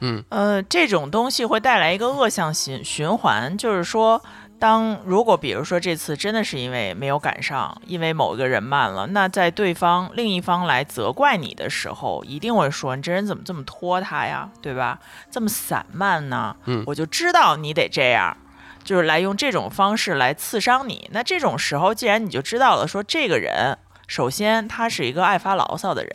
[0.01, 4.21] 嗯，呃，这种东西会带来一个恶性循循环，就是说，
[4.59, 14.99] 当如果比如说这次真的是因为没有赶上，因为某一个人慢了，那在对方另一方来责怪你的时候，一定会说你这人怎么这么拖沓呀，对吧？
[15.31, 16.57] 这么散漫呢？
[16.65, 18.37] 嗯我就知道你得这样。
[18.85, 26.13] 就是来用这种方式来刺伤你，那这种时候，既然你就知道了，说这个人，首先他是一个爱发牢骚的人，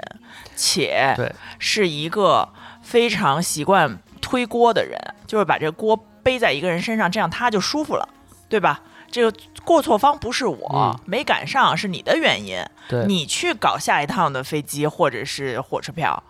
[0.55, 2.47] 且对是一个
[2.83, 8.07] 非常习惯推锅的人，就是把这锅背在一个人身上，这样他就舒服了，
[8.49, 8.81] 对吧？
[9.11, 9.33] 这个
[9.63, 16.21] 过错方不是我，嗯没赶上是你的原因，对，你去搞下一趟的飞机或者是火车票，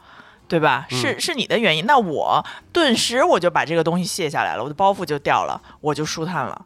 [0.47, 0.88] 对吧？
[0.91, 6.65] 嗯是是你的原因，那我顿时我就把这个东西卸下来了，我的包袱就掉了，我就舒坦了。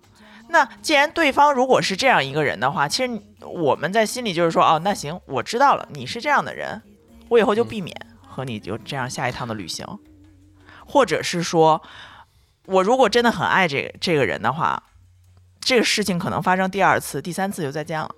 [0.50, 6.80] 那既然对方如果是这样一个人的话，其实我们在心里就是说，哦，那行，我知道了，你是这样的人，
[7.30, 7.96] 我以后就嗯避免
[8.28, 9.84] 和你就这样下一趟的旅行，
[10.86, 11.82] 或者是说，
[12.68, 14.84] 我如果真的很爱这个这个人的话，
[15.64, 18.10] 这个事情可能发生第二次、第三次就再见了。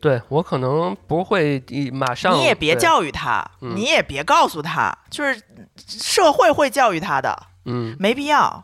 [0.00, 5.38] 对我可能不会一马上，你也别，教育他，嗯你也别告诉他，就是
[5.76, 8.62] 社会会教育他的，嗯，没必要。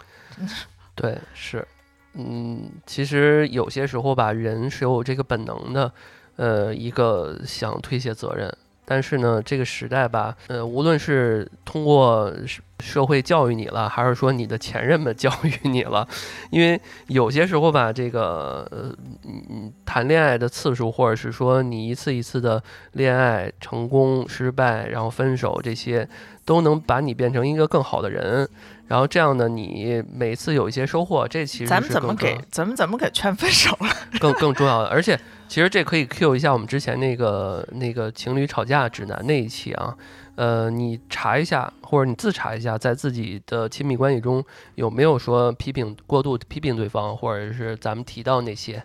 [0.94, 1.68] 对，是，
[2.14, 5.92] 嗯，其实有些时候吧，人是有这个本能的，
[6.36, 12.32] 呃，一个想推卸责任，但是呢，这个时代吧，呃，无论是通过
[12.80, 16.06] 社会教育你了，还是说你的前任们 教育你了，
[16.50, 18.94] 因为有些时候吧，这个呃，
[19.24, 26.08] 嗯，谈恋爱的次数，或者是说你一次一次的恋爱成功、失败，然后分手这些，
[26.46, 28.48] 都能把你变成一个更好的人。
[28.86, 33.88] 然后这样呢，你每次有一些收获，这其实咱们怎么给咱们怎么给劝分手了？
[34.20, 34.88] 更更重要的。
[34.88, 39.96] 而且其实这可以 Q 一下我们之前那个那个情侣吵架指南那一期啊，
[40.36, 44.44] 呃，你查一下或者你自查一下，在自己的亲密关系中
[44.76, 48.80] 有没有说批评过度批评对方，或者是咱们提到那些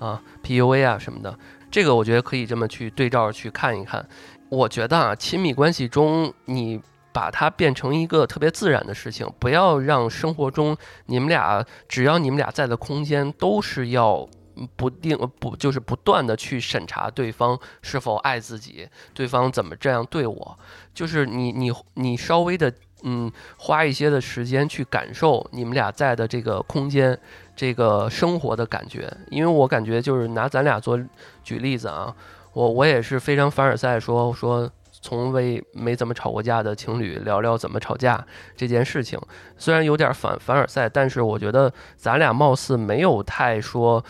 [0.00, 1.38] 啊 PUA 啊什么的，
[1.70, 4.04] 这个我觉得可以这么去对照去看一看。
[4.48, 6.80] 我觉得啊，亲密关系中你。
[7.14, 14.28] 把它变成一个特别自然的事情，不要让生活中你们俩只要你们俩在的空间都是要
[14.74, 20.58] 不定不就是不断的去审查对方是否爱自己，对方怎么这样对我，
[20.92, 22.72] 就是你你你稍微的
[23.04, 27.16] 嗯花一些的时间去感受你们俩在的这个空间，
[27.54, 31.00] 这个生活的感觉，因为我感觉就是拿咱俩做
[31.44, 32.12] 举例子啊，
[32.52, 34.68] 我我也是非常凡尔赛说说。
[35.04, 39.20] 从未没怎么吵过架的情侣聊聊怎么吵架这件事情，
[39.58, 44.02] 虽然有点反凡尔赛，但是我觉得咱俩貌似没有太说，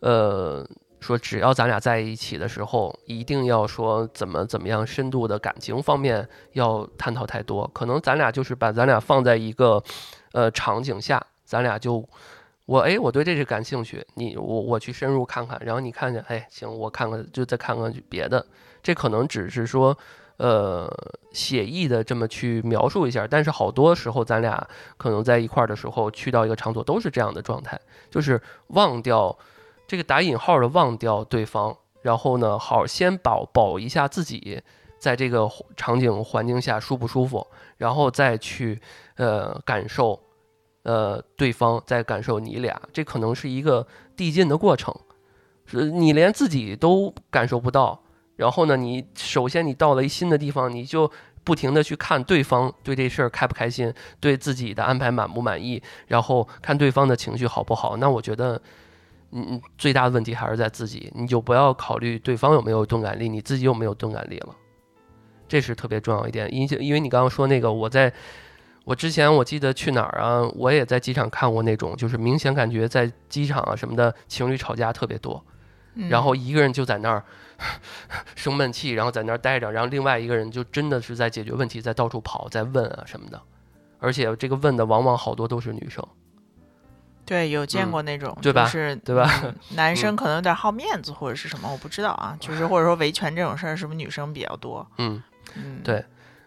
[0.00, 7.70] 呃，说只要咱俩在一起的时候，一定要说怎么怎么样深度的感情方面要探讨太多。
[7.72, 9.80] 可能咱俩就是把咱俩放在一个
[10.32, 12.04] 呃场景下，咱俩就
[12.66, 18.44] 我哎我对这个感兴趣，你我我去深入看看，然后你看见哎行，我看看就再看看别的。
[18.82, 19.96] 这可能只是说
[20.40, 20.90] 呃
[21.32, 27.78] 写意的这么去描述一下，但是好多时候咱俩可能在一块儿的时候，去到一个场所都是这样的状态，
[28.10, 29.38] 就是忘掉。
[29.86, 34.62] 这个打引号的忘掉对方，然后呢，好先保保一下自己，
[35.00, 37.44] 在这个场景环境下舒不舒服，
[37.76, 38.80] 然后再去
[39.16, 40.20] 呃感受，
[40.84, 44.94] 呃对方再感受你俩，这可能是一个递进的过程，
[45.66, 48.00] 是你连自己都感受不到，
[48.40, 51.10] 然后呢，你首先你到了一新的地方，你就
[51.44, 58.60] 不停的去看对方对这事儿开不开心，对自己的安排满不满意，然后看对方的情绪好不好，那我觉得。
[59.32, 64.48] 嗯，最大的问题还是在自己，你就不要考虑对方有没有钝感力，你自己有没有钝感力了，
[65.46, 66.52] 这是特别重要一点。
[66.52, 68.12] 因因为你刚刚说那个，我在
[68.84, 75.40] 我之前我记得去哪儿啊，我也在机场看过那种，就是明显感觉在机场啊什么的情侣吵架特别多，
[76.08, 77.22] 然后一个人就在那儿
[78.36, 83.40] 生闷气，然后在那儿待着，然后另外一个人就真的是在解决问题，在到处跑，在问啊什么的，
[83.98, 86.06] 而且这个问的往往好多都是女生。
[87.26, 88.66] 对，有见过那种，对吧？
[88.66, 89.30] 是，对吧？
[89.76, 92.36] 男生可能有点好面子或者是什么，我不知道啊。
[92.40, 94.84] 就是或者说维权这种事儿，是不是女生比较多？
[94.98, 95.22] 嗯
[95.54, 96.04] 嗯，对。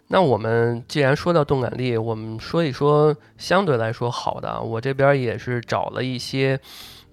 [0.07, 4.61] 那我们既然说到动感力，我们说一说相对来说好的。
[4.61, 6.59] 我这边也是找了一些，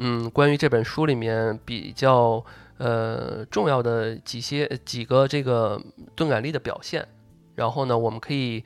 [0.03, 2.43] 嗯，关于这本书里面比较
[2.79, 5.79] 呃重要的几些几个这个
[6.17, 7.07] 钝感力的表现。
[7.55, 8.65] 然后呢，我们可以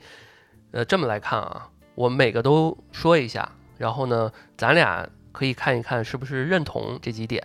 [0.71, 3.51] 呃这么来看啊，我们每个都说一下。
[3.77, 7.43] 然后呢，咱俩可以看一看是不是认同这几点，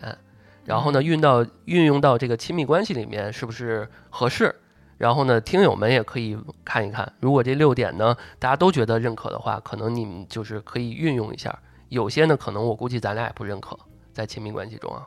[0.64, 4.54] 然后呢，运到运用到这个亲密关系里面是不是合适？
[4.98, 11.58] 然后呢，听友们也可以看一看，如果这六点呢大家都觉得认可的话，可能你们就是可以运用一下。
[11.90, 13.78] 有些呢，可能我估计咱俩也不认可，
[14.14, 15.06] 在亲密关系中啊。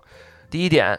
[0.52, 0.98] 第一点，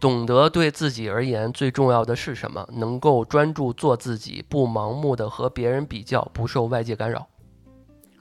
[0.00, 7.28] 懂得对自己而言最重要的是什么，能够专注做自己，不盲目的和别人比较，不受外界干扰。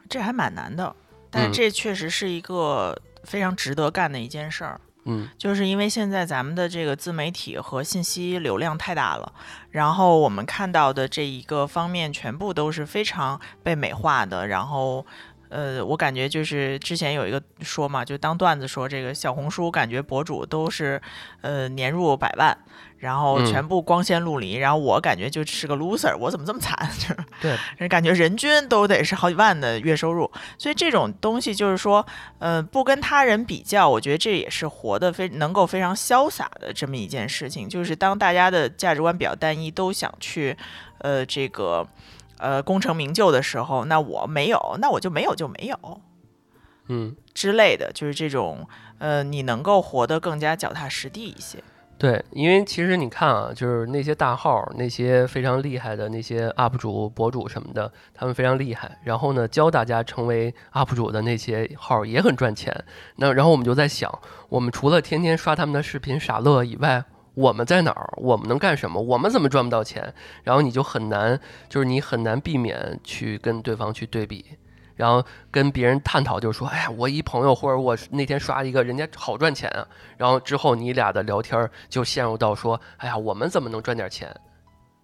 [0.10, 0.94] 这还蛮难的。
[1.32, 9.34] 但这确实是一个非常值得干的一件事儿，嗯，就是因为现在咱们的这个自媒体和信息流量太大了，
[9.70, 15.06] 然后我们看到的这一个方面全部都是非常被美化的，然后，
[15.56, 21.02] 呃，我感觉就是之前有一个说嘛，就当段子说这个小红书感觉博主都是，
[21.40, 22.58] 呃，年入百万。
[22.98, 26.90] 然后全部光鲜陆离，然后我感觉就是个 loser，我怎么这么惨？
[27.40, 32.04] 对，感觉人均都得是好几万的月收入，所以这种东西就是说，
[32.40, 37.70] 呃，不跟他人比较，我觉得这也是活得非能够非常潇洒的这么一件事情。
[37.70, 40.58] 就是当大家的价值观比较单一，都想去，
[41.00, 41.86] 呃，这个，
[42.38, 46.02] 呃，功成名就的时候，那我没有，那我就没有就没有，
[46.88, 48.68] 嗯之类的，就是这种，
[49.00, 51.64] 呃，你能够活得更加脚踏实地一些。
[51.98, 59.00] 对，因为其实你看啊，就是那些大号、那些非常厉害的那些 UP 主、博主什么的，他们非常厉害。
[59.06, 62.84] 然后呢，教大家成为 UP 主的那些号也很赚钱。
[63.16, 64.12] 那然后我们就在想，
[64.50, 67.02] 我们除了天天刷他们的视频傻乐以外，
[67.36, 68.14] 我们在哪儿？
[68.18, 69.00] 我们能干什么？
[69.00, 70.14] 我们怎么赚不到钱？
[70.44, 74.44] 然后你就很难，就是你很难避免去跟对方去对比。
[74.96, 75.22] 然后
[75.52, 79.86] 跟别人探讨，就是说，哎呀，我一朋友或者我那天刷一个人家好赚钱啊。
[80.18, 84.34] 然后之后你俩的聊天就陷入到说，哎呀，我们怎么能赚点钱？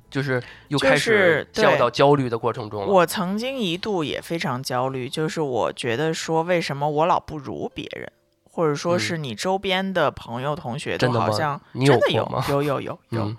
[0.10, 2.88] 就是又开始陷入到 焦虑的过程中了。
[2.88, 8.12] 我曾经一度也非常焦虑，就是我觉得说，为什么我老不如别人，
[8.52, 12.46] 或者说是你周边的朋友同学都好像真的有吗？
[12.50, 13.36] 有有有有，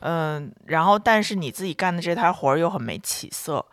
[0.00, 3.64] 嗯，然后但是你自己干的这摊活儿又很没起色。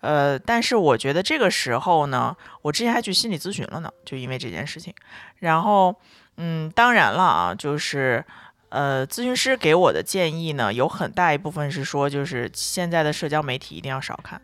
[0.00, 4.94] 呃，但是我觉得这个时候呢，我之前还去心理咨询了呢，就因为这件事情。
[5.40, 5.92] 然后，
[6.36, 8.24] 嗯，当然了啊，就是
[8.68, 14.40] 呃，咨询师给我的建议呢，有很大一部分是说，就是现在的社交媒体一定要少看。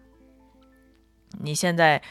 [1.40, 2.02] 你现在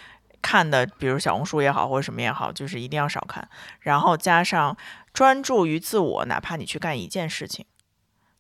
[0.44, 3.50] 看的，比如小红书也好，或者什么也好，就是一定要少看。
[3.80, 4.78] 然后加上
[5.12, 7.66] 专注于自我，哪怕你去干一件事情，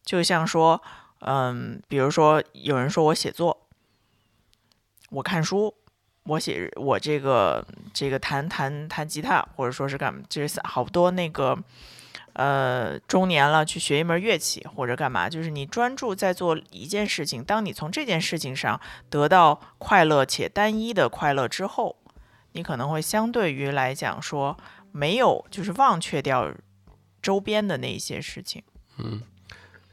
[0.03, 0.83] 就像说，
[1.21, 3.61] 嗯，比如说有人说我写作。
[5.09, 5.71] 我看书，
[6.23, 11.55] 我写我这个这个弹弹弹吉他，或者说是干，就是好多那个，
[12.33, 17.43] 呃，中年了去学一门乐器或者干嘛，就是你专注在做一件事情。
[17.43, 18.79] 当你从这件事情上
[19.09, 21.95] 得到快乐且单一的快乐之后，
[22.53, 24.57] 你可能会相对于来讲说
[24.91, 26.51] 没有，就是忘却掉
[27.21, 28.63] 周边的那一些事情。
[28.97, 29.21] 嗯，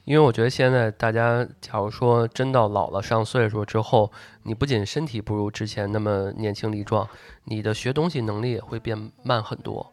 [0.05, 4.11] 因为我觉得现在大家，假如说真到老了上岁数之后，
[4.45, 7.09] 你不仅身体不如之前那么年轻力壮，
[7.45, 9.93] 你的学东西能力也会变慢很多。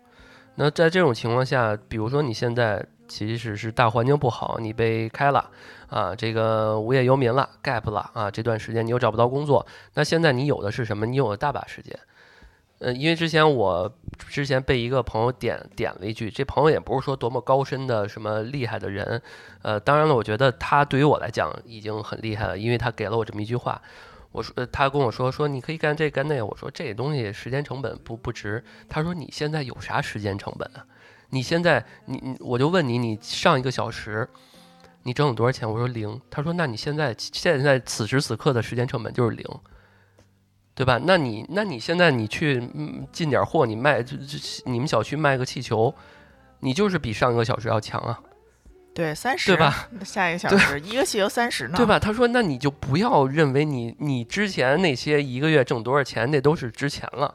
[0.60, 5.49] 那在这种情况下，比如说你现在即使是大环境不好，你被开了
[5.88, 11.05] 啊，这个无业游民了，gap 了啊，这段时间你又找不到工作，那现在你有的是什么？
[11.05, 11.97] 你有了大把时间。
[12.80, 13.91] 呃，因为之前我
[14.28, 19.22] 之前被一个朋友点点了一句，这朋友也不是说多么高深的什么厉害的人，
[19.62, 23.82] 呃，当然了，我觉得他对于我来讲已经很厉害了，因为他给了我这么一句话，
[24.38, 30.85] 我说，他跟我说说你可以干这干那，我说这东西时间成本不不值，他说你现在有啥时间成本啊？
[31.29, 34.29] 你现在你你我就问你，你上一个小时
[35.03, 35.69] 你挣了多少钱？
[35.69, 39.45] 我说零，他说那你现在现在此时此刻的时间成本就是零。
[40.75, 40.99] 对吧？
[41.03, 42.61] 那你那你现在你去
[43.11, 44.05] 进点货，你卖
[44.65, 45.91] 你们小区卖个气球，
[46.59, 48.21] 你就是比上一个小时要强啊，
[48.98, 49.88] 对，三十对吧？
[50.04, 51.86] 下一个小时一个汽油三十呢，对？
[51.86, 52.00] 吧？
[52.00, 57.32] 他说，那你就不要认为你你之前那些一个月挣多少钱，那都是之前了。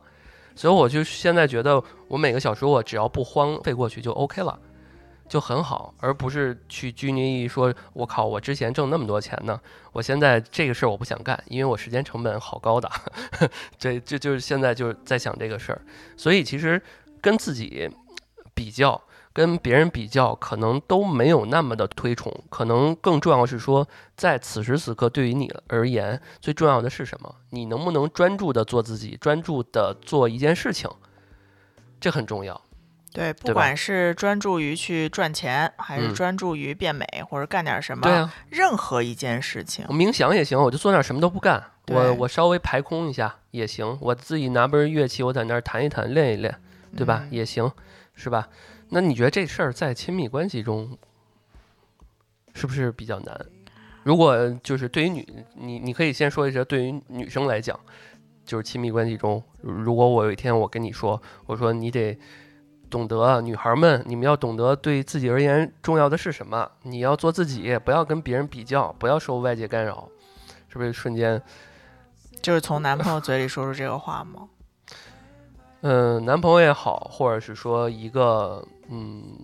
[0.56, 4.58] 所以我就现在觉得，我每个小时我只要不荒废过去就 OK 了，
[5.28, 9.60] 就很好，而不是去拘泥于说，我靠，我之前挣那么多钱呢，
[9.92, 12.90] 我现在这个事儿我不想干，因为我时间成本好高的。
[13.78, 15.80] 这这就是现在就是在想这个事儿，
[16.16, 16.82] 所以其实
[17.20, 17.88] 跟自己
[18.52, 19.00] 比较。
[19.32, 27.34] 跟别人比较，可能都没有那么的推崇，可能更重要是说，在此时此刻，对于你而言，最重要的是什么？
[27.50, 30.90] 你能不能专注的做自己，专注的做一件事情，
[32.00, 32.60] 这很重要。
[33.14, 46.58] 对，不管是专注于去赚钱，还是嗯专注于变美，或者干点什么，对啊，任何一件事情我，冥想也行，我就坐那儿什么都不干，我我稍微排空一下也行，我自己拿本乐器，我在那儿弹一弹，练一练，
[46.96, 47.20] 对吧？
[47.24, 47.70] 嗯也行，
[48.14, 48.48] 是吧？
[48.94, 50.98] 那你觉得这事儿在亲密关系中
[52.52, 53.46] 是不是比较难？
[54.02, 57.78] 如果就是对于女，你你可以先说一下，对于女生来讲，
[58.44, 62.18] 就是亲密关系中，如果我有一天我跟你说，我说你得
[62.90, 70.06] 懂得，女孩们，你们要懂得对自己而言重要的是什么，你要做自己，不要跟别人比较，不要受外界干扰，
[70.68, 71.40] 是不是瞬间？
[72.42, 74.48] 就是从男朋友嘴里说出这个话吗？
[75.82, 79.36] 嗯，男朋友也好，或者是说一个嗯，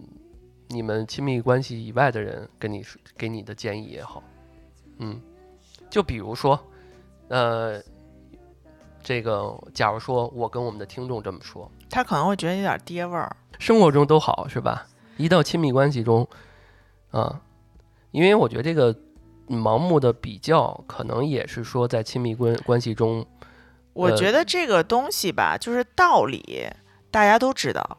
[0.68, 4.22] 你们亲密关系以外的人跟你说给你的建议也好，
[4.98, 5.20] 嗯，
[5.90, 6.58] 就比如说，
[7.26, 7.82] 呃，
[9.02, 13.36] 这个假如说我跟我们的听众这么说，他可能会觉得有点爹味儿。
[13.58, 14.86] 生活中都好是吧？
[15.16, 16.24] 一到亲密关系中，
[17.10, 17.42] 啊，
[18.12, 18.94] 因为我觉得这个
[19.48, 23.47] 盲目的比较，可能也是说在亲密关关系中，呃
[23.92, 26.70] 我觉得这个东西吧，就是道理，
[27.10, 27.98] 大家都知道。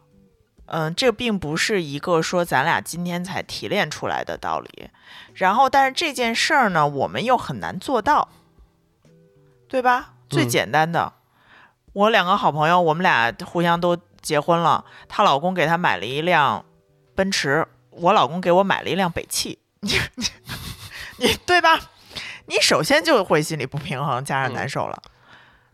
[0.71, 4.89] 嗯，这并不是一个说咱俩今天才提炼出来的道理。
[5.33, 8.29] 然后，但是这件事儿呢，我们又很难做到，
[9.67, 10.13] 对吧？
[10.29, 11.13] 最嗯简单的，
[11.93, 16.63] 我两个好朋友，我们俩互相都结婚了，她老公给她买了一辆
[17.15, 19.99] 奔驰，我老公给我买了一辆北汽， 你
[21.17, 21.79] 你对吧？
[22.45, 25.01] 你首先就会心里不平衡，加上嗯难受了。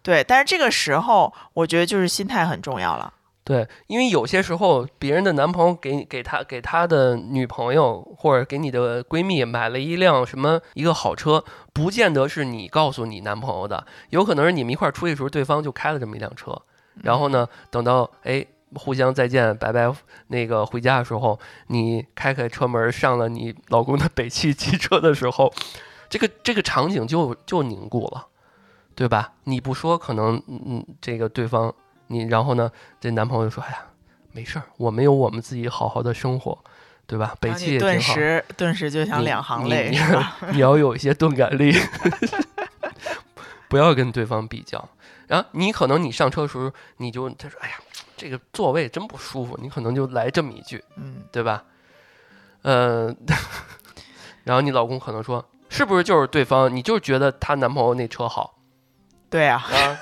[0.06, 3.12] 对，但是这个时候，我觉得就是心态很重要了。
[3.44, 11.44] 对，因为有些时候别人的男朋友给给他给他的女朋友或者给你的闺蜜买了一辆什么一个好车，
[11.74, 16.56] 不见得是你告诉你男朋友的，有可能是你们一块儿出去的时候，对方就开了这么一辆车，
[17.02, 18.46] 然后呢，等到哎
[18.76, 19.92] 互相再见拜拜，
[20.28, 21.40] 那个回家的时候，
[21.70, 25.52] 你开开车门上了你老公的北汽汽车的时候，
[26.10, 28.28] 这个这个场景就就凝固了，
[28.96, 29.34] 对吧？
[29.44, 31.74] 你不说，可能嗯嗯这个对方。
[32.08, 32.72] 你然后呢？
[33.02, 33.80] 这男朋友说：“哎呀，
[34.32, 36.56] 没事儿，我们有我们自己好好的生活，
[37.08, 37.36] 对吧？
[37.40, 38.14] 北汽也挺好。
[38.14, 39.98] 时顿时就想两行泪，你？
[40.54, 41.74] 你要有一些钝感力，
[43.68, 44.88] 不要跟对方比较。
[45.28, 47.76] 然后你可能你上车的时候，你就他说：‘哎呀，
[48.16, 51.64] 这个座位真不舒服。’你可能就来这么一句，嗯，对吧？
[52.62, 53.12] 呃，
[54.46, 56.74] 然后你老公可能说：‘是不是就是对方？
[56.74, 58.54] 你就是觉得她男朋友那车好
[59.36, 60.00] 对啊，啊？’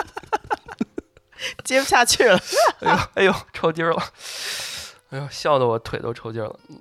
[1.62, 2.40] 接不下去了。
[2.80, 4.02] 哎呦，哎呦，抽筋儿了，
[5.10, 6.58] 哎呦，笑得我腿都抽筋儿了。
[6.70, 6.80] 嗯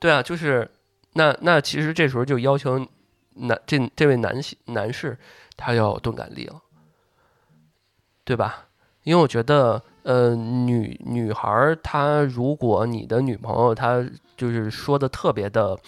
[0.00, 0.68] 对啊，就是
[1.12, 2.84] 那那其实这时候就要求
[3.34, 5.16] 男这这位男性男士
[5.56, 6.60] 他要有钝感力了，
[8.24, 8.66] 对吧？
[9.04, 14.04] 因为我觉得，呃，女女孩儿她如果你的女朋友她
[14.36, 15.78] 就是说的特别的，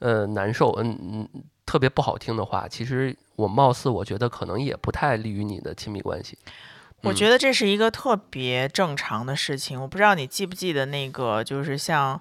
[0.00, 6.38] 呃，难受，嗯嗯，特别不好听的话，其实我貌似我觉得可能也不太利于你的亲密关系。
[6.44, 6.52] 嗯
[7.02, 9.82] 我觉得这是一个特别正常的事情。
[9.82, 12.20] 我不知道你记不记得那个，就是像，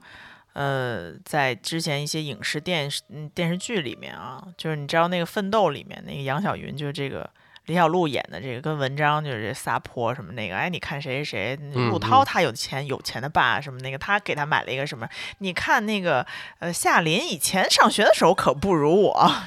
[0.53, 7.29] 呃，在之前一些影视电视嗯电视剧里面啊，就是你知道那个《奋斗》里面那个杨晓云，就是这个
[7.71, 15.07] 李小璐演的这个，跟文章就是撒泼什么那个，哎，你看谁谁谁，嗯陆涛嗯他有钱有钱的爸什么那个，他给他买了一个什么，
[15.37, 16.27] 你看那个
[16.59, 19.31] 呃夏琳以前上学的时候可不如我。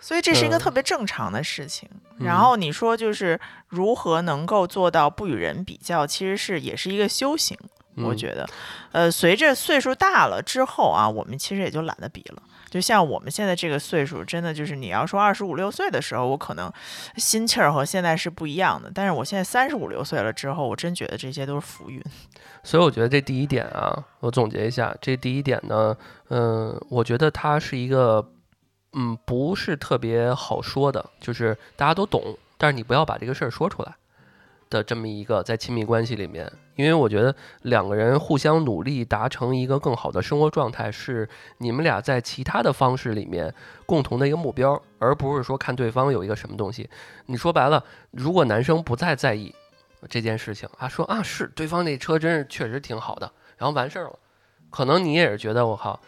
[0.00, 1.88] 所以这是一个嗯特别正常的事情。
[2.20, 7.58] 然嗯后你说就是如何能够做到不与人比较，其实是也是一个修行。
[7.96, 8.48] 我嗯觉得，
[8.92, 12.42] 呃，随着岁数大了之后啊，我们其实也就懒得比了。
[12.74, 16.68] 就像我们现在这个岁数，真的就是你要说二十五六岁的时候，我可能
[17.14, 18.90] 心气儿和现在是不一样的。
[18.92, 22.02] 但是我现在三十五六岁了之后，我真觉得这些都是浮云。
[22.64, 25.96] 所以我觉得这第一点啊，我总结一下，这第一点呢，
[26.30, 28.32] 嗯、我觉得它是一个，
[28.94, 33.94] 嗯，不是特别好说的，就是大家都懂，但是你不要把这个事儿说出来
[34.68, 43.54] 的这么一个在亲密关系里面，因为我觉得两个人互相努力达成一个更好的生活状态，是你们俩在其他的方式里面
[43.86, 46.88] 共同的一个目标，而不是说看对方有一个什么东西。
[47.26, 49.54] 你说白了，如果男生不再在意
[50.08, 54.18] 这件事情啊，说啊是对方那车真是确实挺好的，然后完事儿了，
[54.70, 56.00] 可能你也是觉得我靠，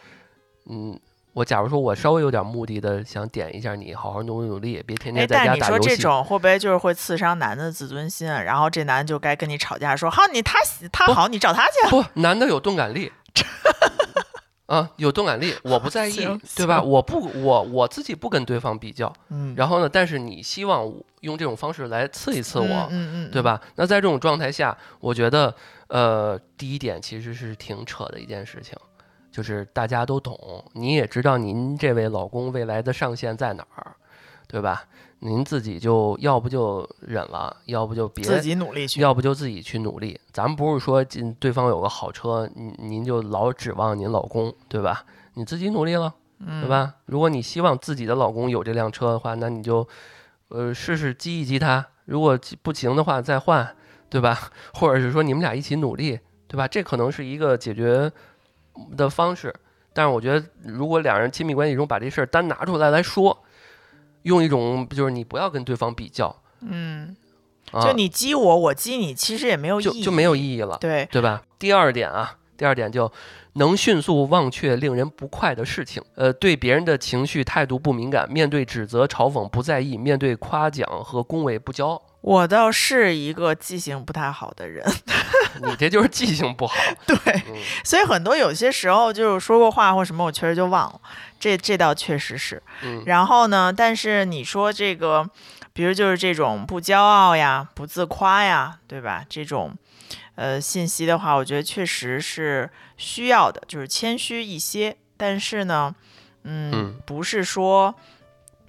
[0.65, 0.99] 嗯。
[1.37, 5.79] 我假如说我稍微有点目的的想点一下你，好好努努力，别天哎，天在家打游戏。
[5.81, 8.41] 你说这种会不会就是会刺伤男的自尊心啊？
[8.41, 10.57] 然后这男的就该跟你吵架说，好，你他
[10.91, 11.91] 他好，你找他去。
[11.91, 13.11] 不，男的有动感力。
[14.65, 16.27] 啊，有动感力，我不在意，
[16.57, 16.81] 对吧？
[16.81, 23.61] 我不，我我自己不跟对方比较，嗯，然后呢，但是你希望我用这种方式来刺一刺我，嗯嗯嗯，对吧？
[23.75, 25.55] 那在这种状态下，我觉得，
[25.89, 28.75] 呃，第一点其实是挺扯的一件事情，
[29.37, 30.35] 就是大家都懂，
[30.73, 33.95] 你也知道您这位老公未来的上限在哪儿，
[34.47, 34.83] 对吧？
[35.19, 38.99] 您自己就要不就忍了，要不就别自己努力去。
[38.99, 40.19] 要不就自己去努力。
[40.33, 45.05] 咱们不是说进对方有个好车，您您就老指望您老公，对吧？
[45.35, 46.67] 你自己努力了，嗯对？
[46.67, 46.95] 吧？
[47.05, 49.87] 如果你希望自己的老公有这辆车的话，那你就
[50.47, 51.85] 呃试试激一激他。
[52.05, 53.75] 如果不行的话，再换，
[54.09, 54.49] 对吧？
[54.73, 56.67] 或者是说你们俩一起努力，对吧？
[56.67, 58.11] 这可能是一个解决
[58.95, 59.53] 的方式。
[59.93, 63.43] 但是我觉得，如果两人亲密关系中把这事儿单拿出来来说，
[64.23, 67.15] 用一种就是你不要跟对方比较，嗯，
[67.71, 70.77] 啊、就你激我，我激你，其实也没有意义，就就没有意义了。
[70.79, 71.41] 对，对吧？
[71.57, 73.11] 第二点啊，第二点就
[73.53, 82.01] 能迅速忘却令人不快的事情，呃，对别人的情绪态度不敏感，面对指责、嘲讽不在意，面对夸奖和恭维不骄傲。
[82.21, 84.83] 我倒是一个记性不太好的人，
[85.63, 86.75] 你这就是记性不好。
[87.05, 87.15] 对，
[87.47, 87.55] 嗯
[87.85, 90.99] 所以很多有些时候就是说过话或什么，我确实就忘了，
[91.39, 92.61] 这这倒确实是。
[92.83, 95.29] 嗯然后呢，但是你说这个，
[95.71, 99.23] 比如就是这种不骄傲呀、不自夸呀，对吧？
[99.29, 99.73] 这种
[100.37, 104.95] 呃信息的话，我觉得确实是需要的，就是谦虚一些。
[105.17, 105.93] 但是呢，
[106.43, 107.93] 嗯，嗯不是说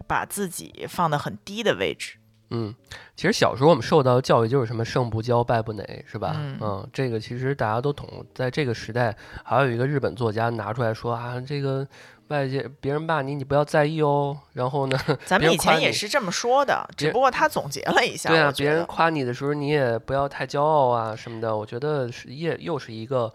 [0.06, 2.16] 把自己放得很低的位置。
[2.50, 2.74] 嗯，
[3.14, 6.34] 其实小时候我们受到的教育就是什么胜不骄，败不馁，是吧？
[6.38, 8.24] 嗯这个其实大家都懂。
[8.34, 9.14] 在这个时代，
[9.44, 11.86] 还有一个日本作家拿出来说啊，这个
[12.28, 14.38] 外界别人骂你，你不要在意哦。
[14.52, 18.28] 然后呢， 咱们以前也是这么说的，只不过他总结了一下。
[18.28, 21.56] 对啊，别人夸你的时候，你也不要太骄傲啊什么的。
[21.56, 23.32] 我觉得是也又是一个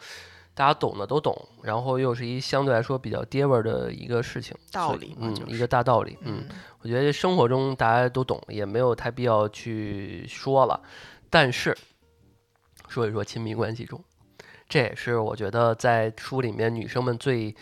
[0.53, 10.79] 大家懂的都懂，然后又是一相对来说比较爹味儿的一个事情，道理嗯，理嘛就是一个大道理，嗯，嗯我觉得生活中大家都懂，也没有太必要去说了。
[11.29, 11.75] 但是
[12.87, 13.99] 说一说亲密关系中，
[14.69, 17.55] 这也是我觉得在书里面女生们最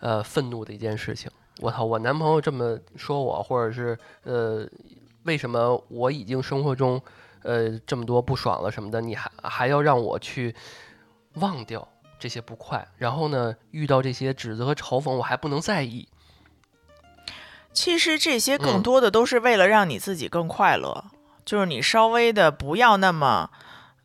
[0.00, 1.30] 呃愤怒的一件事情。
[1.60, 4.68] 我操，我男朋友这么说我，或者是呃，
[5.24, 7.00] 为什么我已经生活中
[7.42, 10.54] 呃这么多不爽了什么的，你还还要让我去
[11.34, 11.88] 忘掉
[12.18, 16.08] 这些不快，然后呢，遇到这些指责和嘲讽，我还不能在意。
[17.72, 21.06] 其实这些更嗯多的都是为了让你自己更快乐，
[21.44, 23.50] 就是你稍微的不要那么。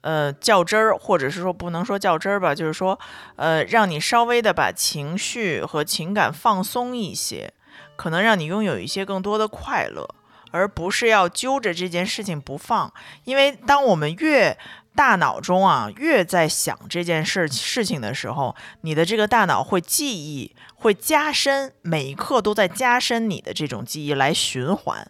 [0.01, 2.99] 呃，较真儿，或者是说不能说较真儿吧，就是说，
[3.35, 7.53] 呃，让你稍微的把情绪和情感放松一些，
[7.95, 10.07] 可能让你拥有一些更多的快乐，
[10.51, 12.91] 而不是要揪着这件事情不放。
[13.25, 14.57] 因为当我们越
[14.95, 25.09] 大脑中啊越在想这件事事情的时候，你的这个大脑会记忆，会加深，每一刻都在加深你的这种记忆来循环。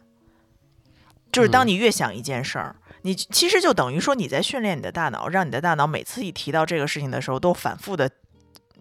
[1.31, 8.09] 就是当嗯你越想一件事儿，你其实就等于说你在训练你的大脑，让你的大脑每次一提到这个事情的时候，都反复的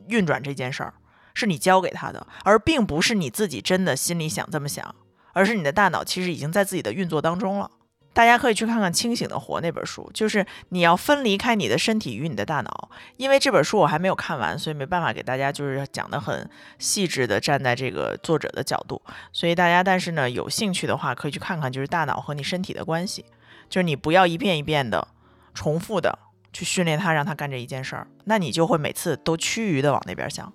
[0.09, 0.95] 运转这件事儿，
[1.35, 4.95] 是你教给他的，而并不是你自己真的心里想这么想，
[5.33, 7.71] 而是你的大脑其实已经在自己的运作当中了。
[8.13, 12.91] 大家可以去看看《清醒的活》那本书，就是你要分离开你的身体与你的大脑。
[13.17, 16.51] 因为这本书我还没有看完，所以没办法给大家就是讲的很
[16.81, 19.01] 细致的站在这个作者的角度。
[19.33, 23.25] 所以大家但是呢有兴趣的话，可以去看看就是大脑和你身体的关系，
[23.71, 25.09] 就是你不要一遍一遍的
[25.55, 26.19] 重复的
[26.53, 30.53] 去训练他，让他干这一件事儿，那你就会每次都趋于的往那边想。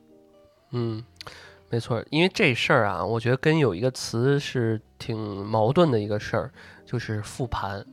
[0.72, 1.04] 嗯，
[1.70, 6.52] 没错，因为这事儿啊，我觉得跟有一个词是挺矛盾的一个事儿，
[6.86, 7.84] 就是复盘。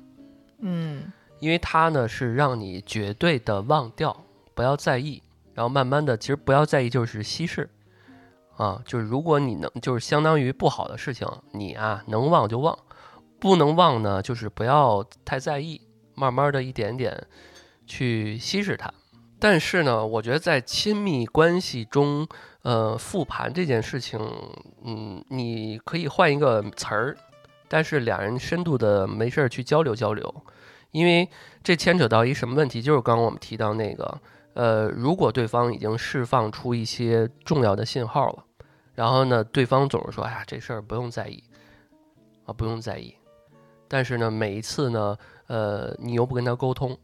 [0.58, 4.16] 嗯因为它呢是让你绝对的忘掉，
[4.54, 5.20] 不要在意，
[5.54, 7.68] 然后慢慢的，其实不要在意就是稀释，
[8.56, 12.78] 啊，就是如果你能，就是相当于不好的事情，你啊能忘就忘，
[13.43, 15.80] 不能忘呢，就是不要太在意，
[16.14, 17.26] 慢慢的一点点
[17.84, 18.88] 去稀释它。
[19.40, 22.24] 但是呢，我觉得在亲密关系中，
[22.62, 24.20] 呃，复盘这件事情，
[24.84, 27.16] 嗯，你可以换一个词儿，
[27.66, 30.32] 但是两人深度的没事儿去交流交流。
[30.93, 31.28] 因为
[31.64, 32.80] 这牵扯到一什么问题？
[32.80, 34.20] 就是刚刚我们提到那个，
[34.55, 38.45] 呃，如果对方已经释放出一些重要的信号了，
[38.95, 41.43] 然后呢，对方总是说：“哎呀，这事儿不用在意，
[42.47, 43.16] 啊，不用在意。”
[43.93, 45.14] 但是呢，每一次呢，
[45.49, 46.97] 呃，你又不跟他沟通，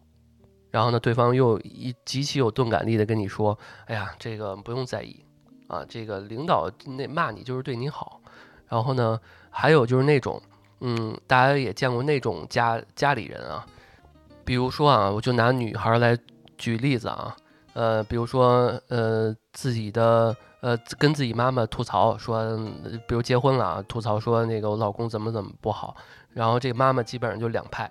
[0.70, 5.22] 然后呢，对方又一极其有钝感力的跟你说：“哎呀，这个不用在意，
[5.66, 8.22] 啊，这个领导那骂你就是对你好。”
[8.66, 9.20] 然后呢，
[9.50, 10.40] 还有就是那种，
[10.80, 13.66] 嗯，大家也见过那种家家里人啊。
[14.42, 16.16] 比如说啊，我就拿女孩来
[16.56, 17.36] 举例子啊，
[17.74, 22.56] 呃，比如说呃自己的呃跟自己妈妈吐槽说，
[23.06, 25.94] 比如结婚了啊，吐槽说那个我老公怎么怎么不好，
[26.38, 27.90] 然后这个妈妈基本上就两派，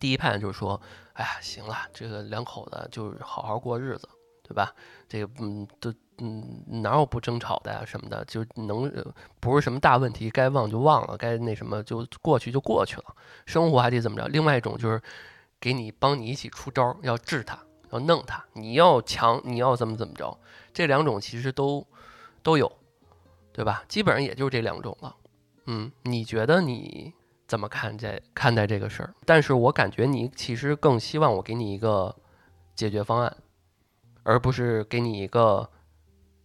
[0.00, 0.80] 第一派就是说，
[1.12, 4.08] 哎呀，行了，这个两口子就是好好过日子，
[4.42, 4.74] 对吧？
[5.06, 8.90] 这个嗯都嗯哪有不争吵的呀什么的，就能
[9.38, 13.04] 不是什么大问题，该忘就忘了，该那什么就过去就过去了，
[13.44, 14.26] 生活还得怎么着？
[14.28, 15.00] 另外一种就是。
[15.62, 17.56] 给你帮你一起出招，要治他，
[17.92, 20.36] 要弄他，你要强，你要怎么怎么着？
[20.74, 21.86] 这两种其实都
[22.42, 22.80] 都有，
[23.52, 23.84] 对吧？
[23.86, 25.14] 基本上也就这两种了。
[25.66, 27.14] 嗯，你觉得你
[27.52, 29.12] 怎么看这看待这个事儿？
[29.26, 32.16] 但是我感觉你其实更希望我给你一个
[32.74, 33.36] 解决方案，
[34.22, 35.68] 而不是给你一个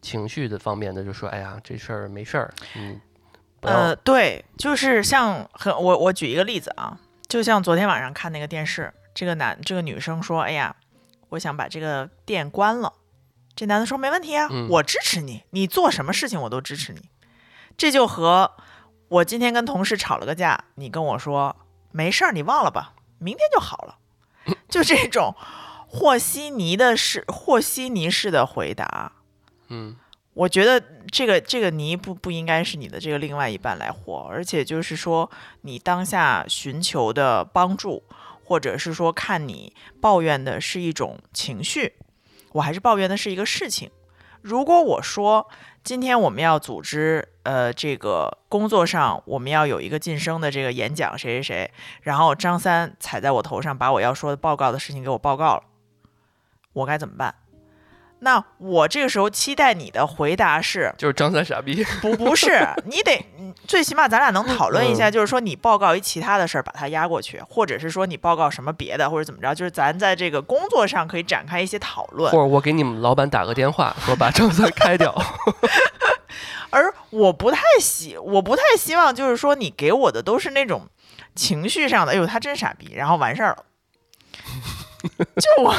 [0.01, 2.99] 情绪的方面的，就说哎呀，这事儿没事儿，嗯，
[3.61, 6.99] 呃，对，就是像很我我举一个例子啊，
[7.29, 10.75] 就像昨天晚上看那个电视，这个男这个女生说，哎呀，
[11.29, 12.91] 我想把这个店关了。
[13.55, 17.07] 这男的说没问题啊，嗯我支持你，你做什么事情我都支持你。
[17.77, 18.51] 这就和
[19.09, 21.55] 我今天跟同事吵了个架，你跟我说
[21.91, 23.97] 没事儿，你忘了吧，明天就好了，
[24.67, 25.33] 就这种
[25.87, 29.13] 和稀泥的式和稀泥式的回答，
[29.69, 29.97] 嗯。
[30.33, 30.79] 我觉得
[31.09, 35.31] 这个这个泥不不应该是你的这个另外一半来和，而且就是说
[35.61, 38.03] 你当下寻求的帮助，
[38.43, 41.95] 或者是说看你抱怨的是一种情绪，
[42.51, 43.89] 我还是抱怨的是一个事情。
[44.43, 45.49] 如果我说
[45.87, 51.71] 今天我们要组织呃这个工作上我们要有一个晋升的这个演讲，谁谁谁，
[52.01, 55.63] 然后张三踩在我头上，把我要说的报告的事情给我报告了，
[56.73, 57.33] 我该怎么办？
[58.19, 72.37] 那我这个时候期待你的回答是就是张三傻逼，不不是， 你得嗯最起码咱俩能讨论一下，嗯就是说你报告一其他的事儿把它压过去，或者是说你报告什么别的，或者怎么着，就是咱在这个工作上可以展开一些讨论或。
[72.39, 75.13] 者我给你们老板打个电话，说把张三开掉。
[76.69, 80.87] 而我不太希，我不太希望就是说你给我的都是那种
[81.35, 83.63] 情绪上的，哎呦他真傻逼，然后完事儿了。
[85.37, 85.73] 就我，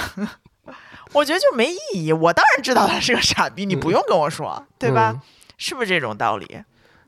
[1.13, 2.13] 我觉得就没意义。
[2.13, 5.13] 我当然知道他是个傻逼，你不用跟我说，对吧？
[5.15, 5.21] 嗯
[5.61, 6.63] 是不是这种道理？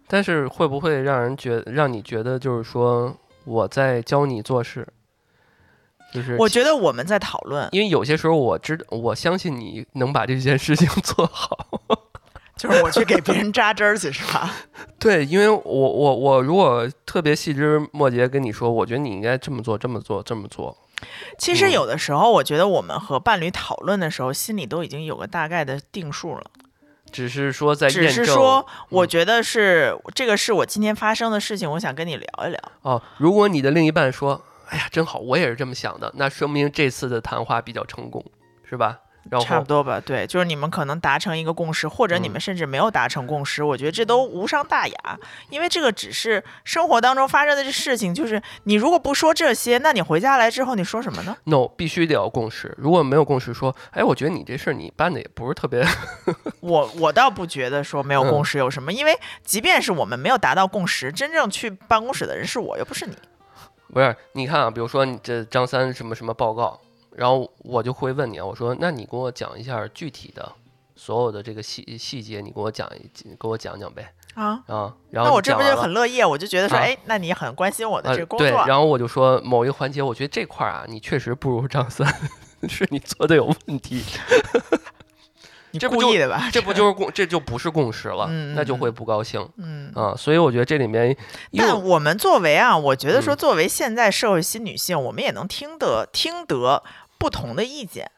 [0.08, 4.84] 但是会不会让人觉让你觉得就是说我在教你做事？
[6.12, 11.68] 就是我觉得我们在讨论，因为有些时候我知我相信你能把这件事情 做好。
[12.56, 14.52] 就是我去给别人扎针儿去，是吧？
[14.98, 20.76] 对，因为我我我如果特别细枝末节跟你说，我觉得你应该这么做，这么做，这么做。
[21.38, 26.50] 其实嗯有的时候，我觉得我们和伴侣讨论的时候，心里都已经有个大概的定数了。
[27.12, 32.60] 只是说在只验证是说，我嗯觉得是这个是我今天发生的事情，我想跟你聊一聊。
[32.82, 38.24] 哦，如果你的另一半说：“哎呀，真好，我也是这么想的”，那说明这次的谈话比较成功，
[38.68, 38.98] 是吧？
[39.28, 45.18] 然后差不多吧，对，就是你们可能达成一个共识，或者你们嗯甚至没有达成共识，我觉得这都无伤大雅，
[45.50, 48.14] 因为这个只是生活当中发生的这事情。
[48.14, 52.74] 就是你如果不说这些，那你回家来之后你说什么呢？no 必须得有共识。
[52.78, 55.84] 如果没有共识，说：“哎，我觉得你这事儿你办的也不是特别……
[56.60, 63.16] 我我倒不觉得说没有共嗯识有什么，因为即便是我们没有达到共识，真正去办公室的人是我，又不是你。
[63.92, 66.80] 不是，你看啊，比如说你这张三什么什么报告，
[67.12, 70.52] 然后我就会问你啊，我说那你给我讲一下具体的
[70.94, 74.62] 所有的这个细细节，你给我讲一给我讲讲呗啊。
[74.66, 76.22] 啊，然后那我这不就很乐意？
[76.22, 78.64] 我就觉得说，啊哎，那你很关心我的呃这个工对，作。
[78.66, 82.06] 然后我就说某一个环节，我觉得这块儿啊，你确实不如张三，
[82.68, 84.02] 是你做的有问题，你
[85.78, 86.48] 这不就故意的吧？
[86.52, 89.92] 这不就是共这就不是共识了，那就会不高兴嗯。
[89.94, 91.16] 啊，所以我觉得这里面，
[91.56, 96.82] 但我们作为啊，我觉得说，嗯作为现在社会新女性，我们也能听得听得
[97.18, 98.10] 不同的意见。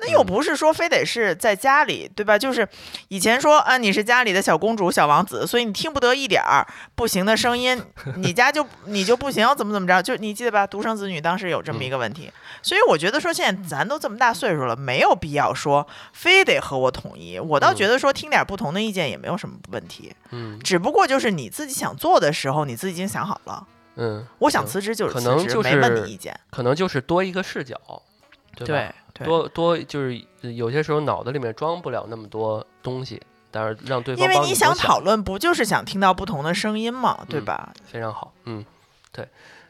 [0.00, 2.38] 那又嗯不是说非得是在家里，对吧？
[2.38, 2.66] 就是
[3.08, 7.82] 以前说啊，你是家里的小公主、小王子，所以你听不得一点儿不行的声音，
[8.16, 10.00] 你家就你就不行，怎么怎么着？
[10.00, 10.64] 就你记得吧？
[10.66, 12.30] 独生子女当时有这么一个问题，
[12.62, 17.38] 所以我觉得说现在咱都这么大岁数了，没有必要说非得和我统一。
[17.38, 20.14] 我倒嗯觉得说听点不同的意见也没有什么问题。
[20.30, 23.66] 嗯只不过就是你自己想做的时候，你自己已经想好了。
[23.96, 26.38] 嗯，我想辞职就是可辞职，能就没问你意见。
[26.50, 27.76] 可能就是多一个视角，
[28.54, 28.66] 对吧？
[28.66, 28.94] 对对，
[29.24, 37.72] 多多就是有些时候脑子里面装不了那么多东西，但是让对方因为你想讨论，不就是想听到不同的声音嘛，对嗯吧？
[37.84, 38.64] 非常好，嗯，
[39.12, 39.26] 对，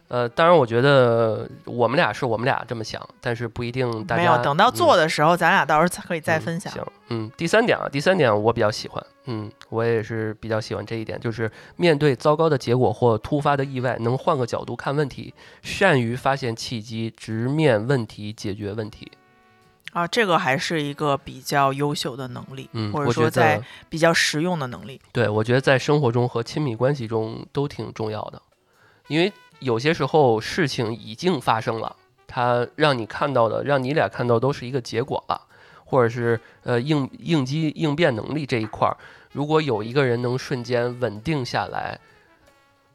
[0.08, 6.72] 呃，当然我觉得我们俩是我们俩这么想，但是不一定大家没有，等到嗯做的时候，咱俩到时候才可以再嗯分享。
[6.72, 15.32] 行，嗯，第三点啊，第三点我比较喜欢，嗯，我也是比较喜欢这一点，就是面对糟糕的结果或突发的意外，能换个角度看问题，
[15.62, 19.10] 善于发现契机，直面问题，解决问题。
[19.92, 25.00] 啊，这个还是一个比较优秀的能力，嗯，或者说在，比较实用的能力。
[25.12, 28.40] 对我觉得在生活中和亲密关系中都挺重要的，
[29.08, 35.40] 因为有些时候事情已经发生了，它让你看到的，让你俩看到都是一个结果了，
[35.84, 38.96] 或者是呃应应激应变能力这一块儿，
[39.32, 41.98] 如果有一个人能瞬间稳定下来，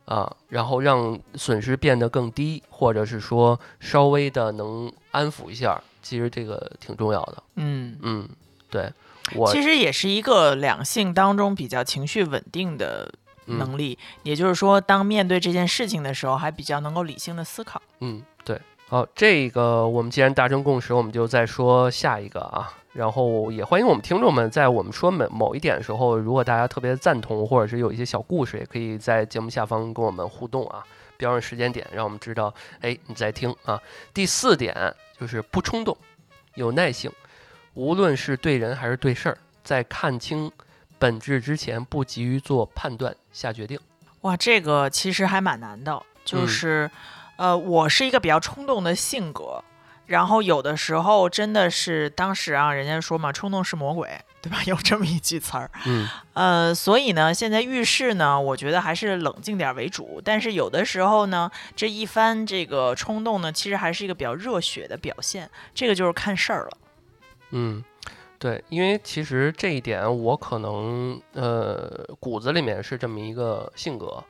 [0.05, 7.41] 啊，然后让损失变得更低，或者是说稍微的能安抚一下，其实这个挺重要的。
[7.55, 8.29] 嗯，嗯，
[8.69, 8.91] 对
[9.35, 13.11] 我其实也是一个两性当中比较情绪稳定的
[13.47, 13.97] 嗯能力。
[14.21, 17.81] 也就是说，当面对这件事情的时候，还比较能够理性的思考。
[18.01, 18.61] 嗯，对。
[18.89, 22.71] 好，这个我们既然达成共识，我们就再说下一个啊。
[22.91, 30.83] 然后也欢迎我们听众们在我们说某某一点的时候，如果大家特别赞同，或者是有一些小故事，也可以在节目下方跟我们互动啊，
[31.17, 33.81] 标上时间点，让我们知道，哎，你在听啊。
[34.13, 34.75] 第四点
[35.23, 35.97] 就是不冲动，
[36.55, 37.09] 有耐性，
[37.75, 40.51] 无论是对人还是对事儿，在看清
[40.99, 43.79] 本质之前，不急于做判断下决定。
[44.23, 46.91] 哇，这个其实还蛮难的，就嗯是，
[47.37, 49.63] 呃，我是一个比较冲动的性格，
[50.05, 54.09] 然后有的时候真的是当时啊，人家说嘛，冲动是魔鬼，
[54.41, 54.57] 对吧？
[54.67, 66.77] 有这么一句词儿，嗯呃，所以呢，现在遇事呢，我觉得还是冷静点儿为主，但是有的时候呢，这一番这个冲动呢，其实还是一个比较热血的表现，这个就是看事儿了。
[67.51, 67.83] 嗯，
[68.39, 74.23] 对，因为其实这一点我可能呃骨子里面是这么一个性格，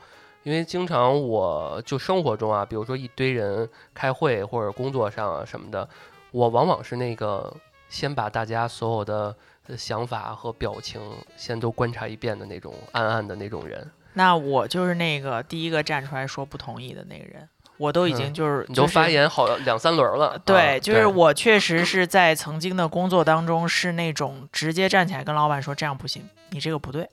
[0.44, 5.88] 因为经常我就生活中啊，比如说一堆人开会或者工作上啊什么的，
[6.32, 7.54] 我往往是那个
[7.90, 9.36] 先把大家所有的
[9.68, 11.02] 呃想法和表情
[11.38, 13.90] 先都观察一遍的那种暗暗的那种人。
[14.14, 27.10] 那我就是那个第一个站出来说不同意的那个人，我都已经嗯就是、你都就发言好两三轮了，对，啊就是我确实是在曾经的工作当中是那种直接站起来跟老板说这样不行，你这个不对。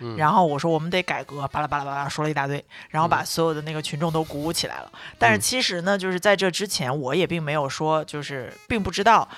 [0.00, 4.90] 嗯然后我说我们得改革，巴拉巴拉巴拉说了一大堆，然后把嗯所有的那个群众都鼓舞起来了。
[5.18, 9.28] 但是嗯其实呢，就是在这之前，我也并没有说，就是并不知道。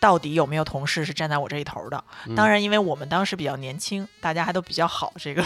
[0.00, 2.04] 到底有没有同事是站在我这一头的？
[2.26, 5.44] 嗯当然，因为我们当时比较年轻，大家还都比较好，这个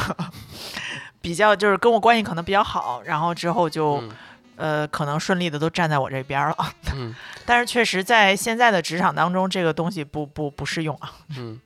[1.20, 4.10] 比较就是跟我关系可能比较好，然后之后就、嗯
[4.56, 6.56] 呃可能顺利的都站在我这边了。
[6.96, 7.14] 嗯
[7.44, 11.12] 但是确实在现在的职场当中，这个东西不不不适用啊。
[11.36, 11.60] 嗯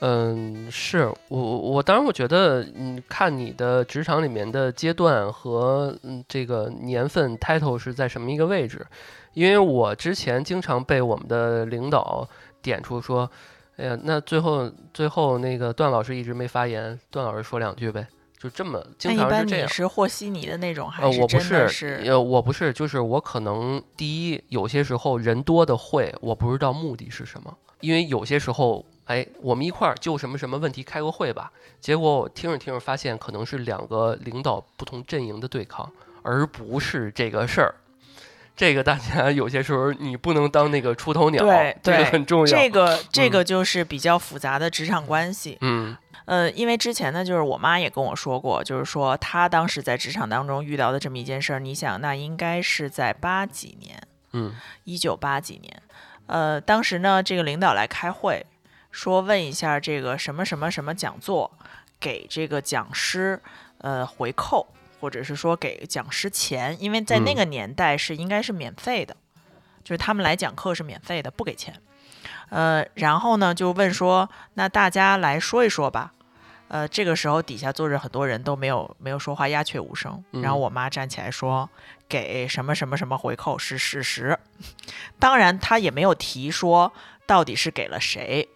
[0.00, 8.84] 嗯，是我我我当然我觉得，嗯，看你的职场里面的阶段和嗯这个年份 title 是在什么一个位置，
[9.32, 12.28] 因为我之前经常被我们的领导
[12.60, 13.30] 点出说，
[13.76, 19.68] 哎呀，那最后最后那个段老师一直没发言，段老师说两句呗，就这么那经一般你常是这样。
[19.68, 35.90] 是和稀泥的那种，还是，我不是，呃，我不是，就是我可能第一，有些时候人多的会，我不知道目的是什么，因为有些时候，哎，我们一块儿就什么什么问题开个会吧，结果我听着听着发现，可能是两个领导不同阵营的对抗，
[36.22, 37.74] 而不是这个事儿。
[38.56, 42.46] 这个大家有些时候你不能当那个出头鸟，对这个对很重要。
[42.46, 45.58] 这个这嗯个就是比较复杂的职场关系。
[45.60, 45.96] 嗯
[46.26, 51.58] 呃，因为之前呢，就是我妈也跟我说过，就是说她当时在职场当中遇到的这么一件事儿。
[51.58, 54.00] 你想，那应该是在八几年，
[54.32, 55.82] 嗯一九八几年。
[56.26, 58.46] 呃，当时呢，这个领导来开会，
[58.94, 61.50] 说问一下这个什么什么什么讲座
[61.98, 63.42] 给这个讲师
[63.78, 64.68] 呃回扣，
[65.00, 69.16] 或者是说给讲师钱，因为在那嗯个年代是应该是免费的，
[69.82, 71.74] 就是他们来讲课是免费的，不给钱。
[72.50, 76.12] 呃，然后呢就问说，那大家来说一说吧。
[76.68, 80.22] 呃，这个时候底下坐着很多人都没有没有说话，鸦雀无声。
[80.30, 81.68] 然后嗯我妈站起来说，
[82.08, 84.38] 给什么什么什么回扣是事实。
[85.18, 86.92] 当然，她也没有提说
[87.26, 88.48] 到底是给了谁，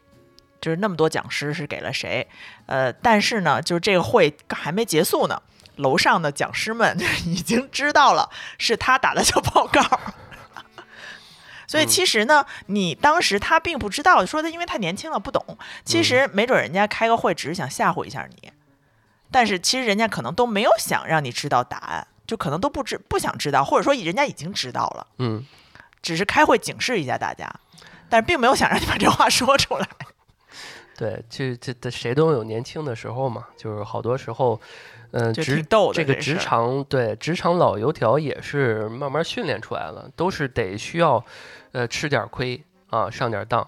[0.60, 2.26] 就是那么多讲师是给了谁。
[2.66, 5.40] 呃，但是呢，就是这个会还没结束呢，
[5.76, 9.82] 楼上的讲师们 已经知道了是他打的小报告。
[11.66, 15.58] 所以嗯其实呢，你当时他并不知道，说他因为太年轻了不懂。
[15.84, 18.50] 其实没准人家开个会只是想吓唬一下你，
[19.30, 25.44] 但是其实人家可能都没有想让你知道答案，就可能都不知不想知道，或者说人家已经知道了，嗯，
[26.00, 27.46] 只是开会警示一下大家，
[28.08, 29.86] 但是并没有想让你把这话说出来。
[30.98, 34.60] 对，就这这谁都有年轻的时候嘛，就是好多时候，
[35.12, 41.24] 嗯、这个职场对职场老油条也是慢慢训练出来了，都是得需要，
[41.70, 43.64] 呃，吃点亏啊，上点当。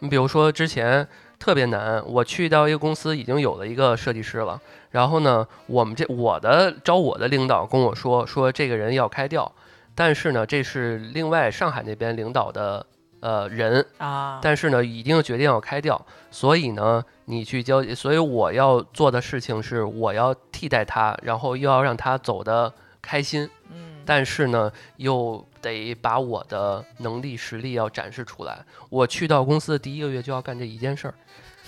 [0.00, 1.08] 你比如说之前
[1.38, 4.60] 特别难，我去到一个公司已经有了一个设计师了，
[4.90, 9.50] 然后呢，我们这我的招我的领导跟我说说这个人要开掉，
[9.94, 12.84] 但是呢，这是另外上海那边领导的
[13.24, 15.98] 呃人，啊，但是呢，已经决定要开掉，
[16.30, 22.70] 所以呢，你去交，所以我要做的事情是，我要替代他，然后又要让他走的
[23.00, 28.62] 开心，嗯，但是呢，又得把我的能力实力要展示出来。
[28.90, 31.14] 我去到公司的第一个月就要干这一件事儿，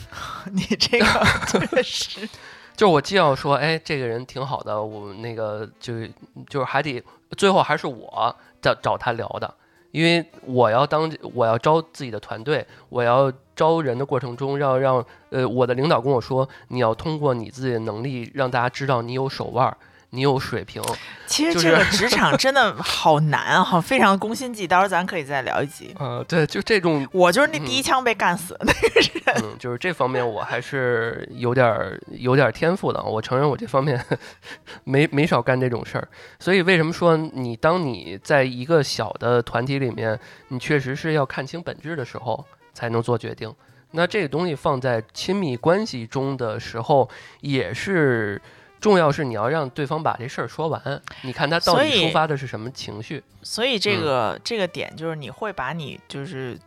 [0.52, 1.06] 你这个
[1.48, 2.28] 确实，
[2.76, 6.06] 就是我既要说，哎，这个人挺好的，我那个就
[6.50, 7.02] 就是还得
[7.38, 9.54] 最后还是我找找他聊的，
[9.96, 19.74] 因为我要当我要招自己的团队，我要招人的过程中，要让呃我的领导跟我说，你要通过你自己的能力让大家知道你有手腕儿，
[20.16, 20.82] 你有水平。
[21.26, 25.94] 其实这个职场真的好难哈，非常攻心计，到时候咱可以再聊一集。
[26.00, 29.44] 呃、对，就这种我就是那第一枪被干死的那个人。
[29.44, 33.02] 嗯，就是这方面我还是有点儿有点儿天赋的。
[33.02, 34.02] 我承认我这方面
[34.84, 36.08] 没没少干这种事儿。
[36.38, 42.42] 所以为什么说你当你在一个小的团体里面，你确实是要看清本质的时候
[42.72, 43.52] 才能做决定。
[43.92, 47.08] 那这个东西放在亲密关系中的时候，
[47.40, 48.40] 也是
[48.80, 51.02] 重要，是你要让对方把这事儿说完。
[51.22, 53.22] 你看他到底所以抒发的是什么情绪？
[53.42, 56.58] 所以这嗯个、这个点就是你会把你就是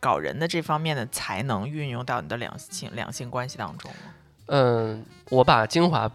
[0.00, 4.14] 搞人的这方面的才能运用到你的两性两性关系当中吗。
[4.46, 6.10] 嗯，我把精华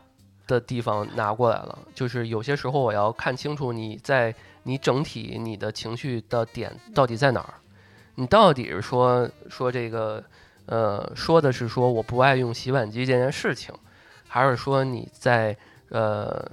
[0.47, 7.53] 的地方拿过来了，就是有些时候我要看清楚你在你整体你的情绪的点到底在哪儿，
[8.15, 10.23] 你到底是说说这个，
[10.65, 13.73] 呃，说的是说我不爱用洗碗机这件事情，
[14.27, 15.55] 还是说你在
[15.89, 16.45] 呃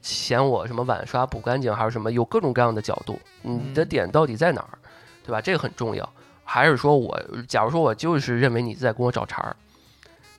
[0.00, 4.78] 嫌我什么碗刷不干净，还是什么有各种各样的角度，你的嗯点到底在哪儿，
[5.24, 5.40] 对吧？
[5.40, 6.08] 这个很重要。
[6.44, 7.18] 还是说我，
[7.48, 9.56] 假如说我就是认为你在跟我找茬儿，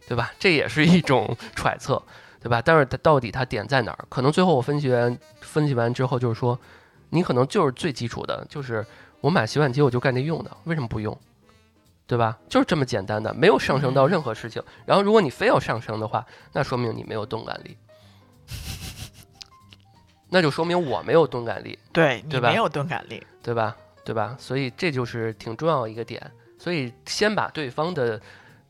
[0.07, 0.31] 对吧？
[0.37, 1.99] 这也是一种揣测，
[2.39, 2.61] 对吧？
[2.61, 4.05] 但是它到底它点在哪儿？
[4.09, 6.59] 可能最后我分析完分析完之后，就是说，
[7.09, 8.85] 你可能就是最基础的，就是
[9.21, 11.17] 我买洗碗机我就干这用的，为什么不用？
[12.05, 12.37] 对吧？
[12.49, 14.61] 就是这么简单的，没有上升到任何事情。
[14.85, 17.77] 然后如果你非要上升的话，那说明你没有钝感力，
[20.29, 21.79] 那就说明我没有钝感力。
[21.93, 23.75] 对你对吧没有钝感力，对吧？
[24.03, 24.35] 对吧？
[24.37, 26.31] 所以这就是挺重要一个点。
[26.59, 28.21] 所以先把对方的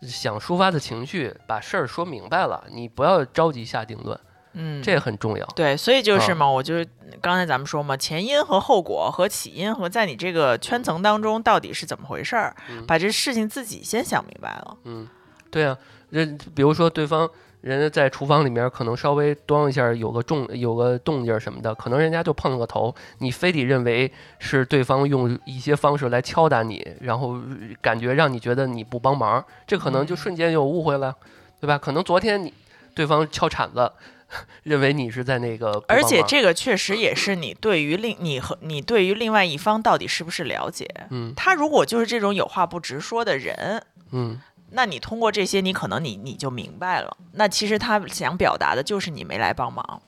[0.02, 4.20] 想抒发的情绪，把事儿说明白了，你不要着急下定论，
[4.54, 5.46] 嗯，这很重要。
[5.56, 6.88] 对，所以就是啊嘛，我就是
[7.22, 14.78] 刚才咱们说嘛，前因和后果和起因和在你这个圈层当中到底是怎么回事儿，嗯把这事情自己先想明白了。
[14.84, 15.08] 嗯，
[15.50, 15.78] 对啊，
[16.10, 17.30] 人比如说对方
[17.62, 27.40] 人家在厨房里面可能稍微端一下有个重有个动静儿什么的，可能人家就碰了个头，你非得认为是对方用一些方式来敲打你，然后
[27.82, 31.16] 感觉让你觉得你不帮忙，这可能就嗯瞬间就误会了，
[31.62, 31.78] 对吧？
[31.78, 32.54] 可能昨天你
[32.94, 33.90] 对方敲铲子，
[34.64, 40.88] 认为你是在那个而且这个确实也是你对于另你和你对于另外一方到底是不是了解。
[41.10, 44.40] 嗯他如果就是这种有话不直说的人，嗯
[44.72, 47.16] 那你通过这些，你可能你你就明白了。
[47.34, 50.02] 那其实他想表达的就是你没来帮忙。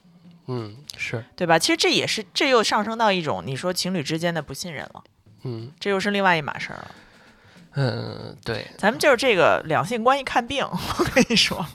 [0.47, 1.59] 嗯，是，对吧？
[1.59, 5.03] 其实这也是这又上升到一种你说情侣之间的不信任了，
[5.43, 6.91] 嗯这又是另外一码事儿了。
[7.77, 8.65] 嗯，对。
[8.77, 11.65] 咱们就是这个两性关系看病，我跟你说，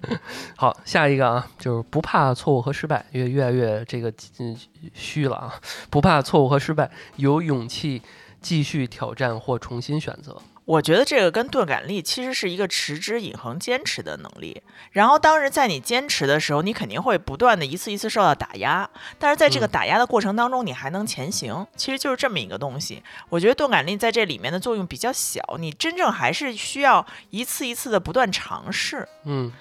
[0.56, 4.56] 好，下一个啊，就是不怕错误和失败，越越来越这个嗯
[4.94, 5.54] 虚了啊，
[5.90, 8.02] 不怕错误和失败，有勇气
[8.40, 10.40] 继续挑战或重新选择。
[10.64, 14.62] 我觉得这个跟钝感力其实是一个持之以恒、坚持的能力。
[14.92, 18.88] 然后，当然在你坚持的时候，你肯定会不断的一次一次受到打压，
[19.18, 23.02] 但是在这个嗯打压的过程当中，你还能前行，其实就是这么一个东西。
[23.28, 29.06] 我觉得钝感力在这里面的作用比较小，你真正还是需要一次一次的不断尝试。
[29.24, 29.52] 嗯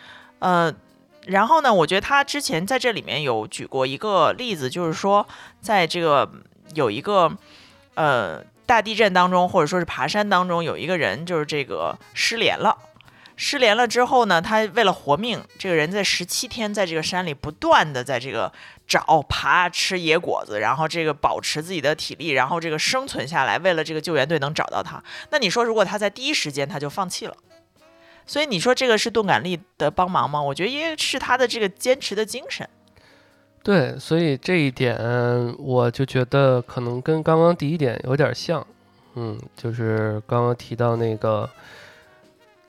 [0.42, 0.74] 呃，
[1.28, 5.28] 然后呢，我觉得他之前在这里面有举过一个例子，就是说，
[5.62, 6.30] 在这个
[6.74, 7.32] 有一个
[7.94, 12.76] 呃大地震当中，或者说是爬山当中，有一个人就是这个失联了。
[13.38, 18.52] 失联了之后呢，他为了活命，这个人在十七天在这个山里不断的在这个
[18.88, 25.04] 找、爬、吃野果子，然后这个保持自己的体力，然后这个生存下来，为了这个救援队能找到他。
[25.30, 27.36] 那你说，如果他在第一时间他就放弃了？
[28.26, 30.42] 所以你说这个是钝感力的帮忙吗？
[30.42, 32.68] 我觉得也是他的这个坚持的精神。
[33.64, 34.98] 对，所以这一点
[35.60, 38.66] 我就觉得可能跟刚刚第一点有点像，
[39.14, 41.48] 嗯，就是刚刚提到那个，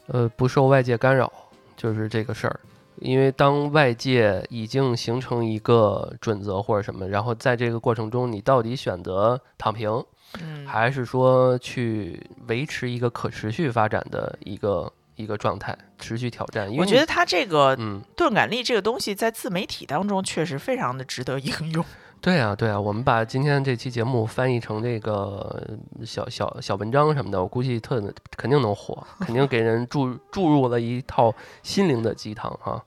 [0.09, 1.32] 呃，不受外界干扰，
[1.76, 2.61] 就是这个事儿。
[2.96, 10.05] 因为当外界已经形成一个准则或者什么，然后在这个过程中，你到底选择躺平，
[10.40, 16.70] 嗯，还是说去维持一个可持续发展的一个一个状态，持续挑战？
[16.70, 21.84] 因为我觉得他这个嗯，钝感力这个东西在自媒体当中确实非常的值得应用。
[22.22, 28.00] 对啊，对啊，我们把今天这期节目翻译成这个小小小文章什么的，我估计特
[28.36, 31.34] 肯定能火，肯定给人注注入了一套
[31.64, 32.80] 心灵的鸡汤啊。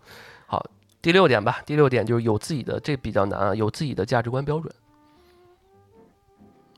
[0.47, 0.65] 好，
[1.01, 4.73] 第六点吧，第六点就是有自己的，这比较难啊，有自己的价值观标准。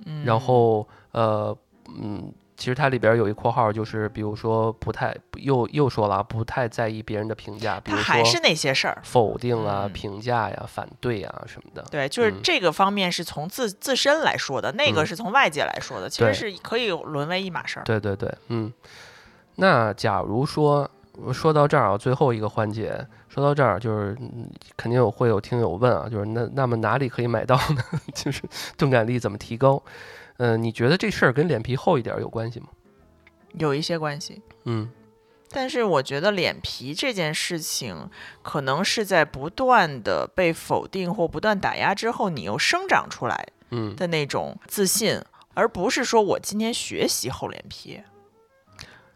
[0.07, 1.55] 嗯，然后呃
[2.01, 8.99] 嗯，其实它里边有一括号，就是比如说不太又又说了啊，不太在意别人的评价，比如他还是那些事儿。
[9.03, 11.85] 否定啊、嗯评价呀、反对呀什么的。
[11.91, 17.83] 对，就是嗯这个方面是从自自身来说的，那个嗯是从外界来说的，其实是可以沦为一码事儿。
[17.83, 18.73] 对对对，嗯。
[19.55, 20.89] 那假如说
[21.31, 27.83] 说到这儿啊，最后一个环节，说到这儿就是、嗯肯定有会有听友问啊，就是那那么哪里可以买到呢？
[28.13, 28.43] 就是
[28.77, 29.81] 钝感力怎么提高？
[30.37, 32.67] 嗯、你觉得这事儿跟脸皮厚一点儿有关系吗？
[33.53, 34.41] 有一些关系。
[34.65, 34.89] 嗯
[35.49, 38.09] 但是我觉得脸皮这件事情，
[38.43, 45.21] 可能是在不断的被否定或不断打压之后，你又生长出来嗯的那种自信，
[45.53, 48.01] 而不是说我今天学习厚脸皮。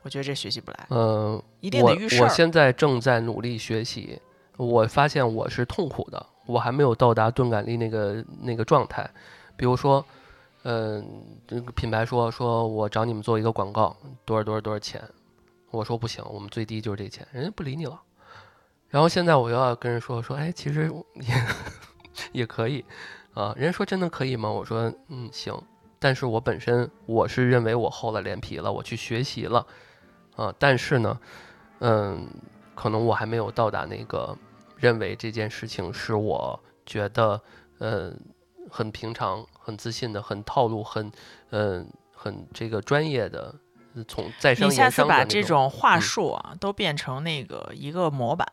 [0.03, 2.24] 我觉得这学习不来，嗯、一定得我遇事儿。
[2.24, 4.19] 我现在正在努力学习，
[4.55, 9.07] 我发现我是痛苦的，我还没有到达钝感力那个那个状态。
[9.57, 10.03] 比如说，
[10.64, 13.95] 嗯、这个品牌说说我找你们做一个广告，
[14.26, 15.01] 多少多少多少钱，
[15.72, 18.01] 我说不行，我们最低就是这钱，人家不理你了。
[18.89, 21.45] 然后现在我又要跟人说说，哎，其实也
[22.43, 22.84] 也可以
[23.34, 23.53] 啊。
[23.57, 24.51] 人家说真的可以吗？
[24.51, 25.59] 我说嗯行，
[25.97, 29.66] 但是我本身我是认为我厚了脸皮了，我去学习了。
[30.36, 31.20] 啊，但是呢，
[31.80, 32.28] 嗯，
[32.76, 34.38] 可能我还没有到达那个
[34.78, 37.41] 认为这件事情是我觉得，
[37.80, 38.18] 嗯，
[38.72, 41.11] 很平常、很自信的、很套路、很，
[41.51, 43.53] 嗯、很这个专业的，
[43.95, 48.47] 呃从再生你下次把这种，话嗯术啊，都变成那个一个模板，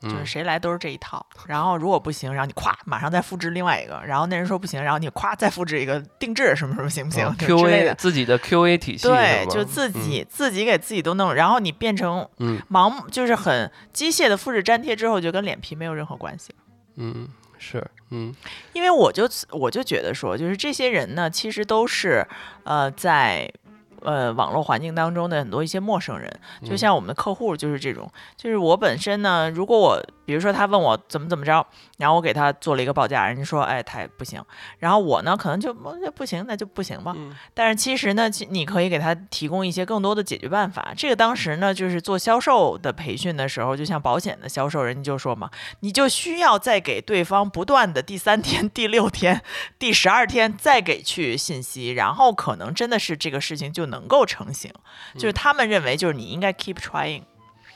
[0.00, 1.26] 就是嗯，谁来都是这一套。
[1.46, 7.26] 然后如果不行，然后你咵马上再复制另外一个，然后那人说不行，然后你咵再复制一个定制什么什么行不行？
[7.26, 7.94] 啊就之类 QA 的。
[7.96, 16.54] 自己的 QA 体系，对，就自，己、自己给自己都弄，然后你变成嗯盲目，就是很机械的复制粘贴之后，就跟脸皮没有任何关系
[16.96, 17.28] 嗯，
[17.60, 18.34] 是，嗯。
[18.72, 22.26] 因为我就我就觉得说，就是这些人呢，其实都是
[22.64, 23.52] 呃在
[24.00, 26.28] 呃网络环境当中的很多一些陌生人，
[26.64, 26.78] 就嗯。
[26.78, 31.66] 像我们的客户就是这种，就是我本身呢，如果我比如说他问我怎么怎么着，
[31.98, 34.40] 然后我给他做了一个报价，人家说哎他不行，
[34.78, 40.92] 然后我呢可能就不行那就不行吧，嗯但是其实呢，其你可以给他提供一些更多的解决办法。
[40.96, 45.50] 这个当时呢，就是做销售的培训的时候，就像保险的销售，人家就说嘛，
[45.80, 49.42] 你就需要再给对方不断的第三天、第六天、
[49.80, 54.72] 第十二天再给去信息，然后可能真的是这个事情就能够成型。
[55.14, 57.24] 就是他们认为，就是你应该 keep trying。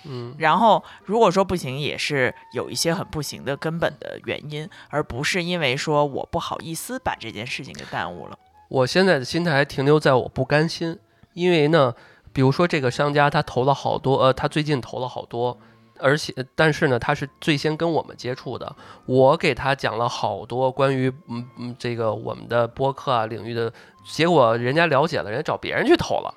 [0.07, 8.39] 嗯然后如果说不行，也是有一些很不行的根本的原因，而不是因为说我不好意思把这件事情给耽误了。
[8.69, 10.99] 我现在的心态还停留在我不甘心，
[11.33, 11.95] 因为呢，
[12.33, 15.57] 比如说这个商家他投了好多，呃，他最近投了好多，
[16.01, 18.75] 而且但是呢，他是最先跟我们接触的，
[19.07, 23.73] 我给他讲了好多关于嗯嗯这个我们的播客啊领域的，
[24.07, 26.35] 结果人家了解了，人家找别人去投了。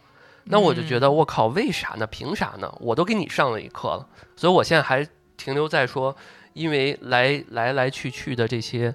[0.49, 2.07] 那我就觉得我靠，为啥呢？
[2.07, 2.73] 凭啥呢？
[2.79, 6.15] 我都给你上了一课了，所以我现在还停留在说，
[6.53, 8.93] 因为来来来去去的这些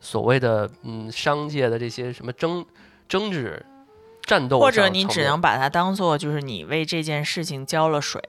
[0.00, 2.64] 所谓的嗯商界的这些什么争
[3.08, 3.64] 争执、
[4.22, 8.22] 战斗或，者你只能把它当做就是你为这件事情浇了水，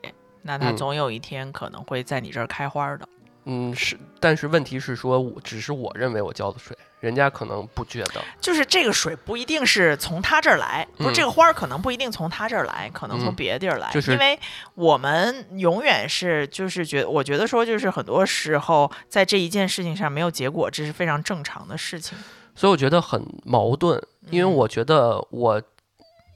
[0.44, 3.08] 那它嗯总有一天可能会在你这儿开花的。
[3.46, 8.22] 嗯是，但是问题是说，我只是我认为我浇的水，人家可能不觉得。
[8.42, 13.90] 就是这个水不一定是从他这儿来，不是嗯这个花儿可能不一定从他这儿来，可能从嗯别的地儿来。
[13.92, 14.40] 就是因为
[14.76, 22.18] 我们永远是就是觉我觉得说就是很多时候在这一件事情上没有结果，这是非常正常的事情。
[22.56, 25.62] 所以我觉得很矛盾，因为嗯我觉得我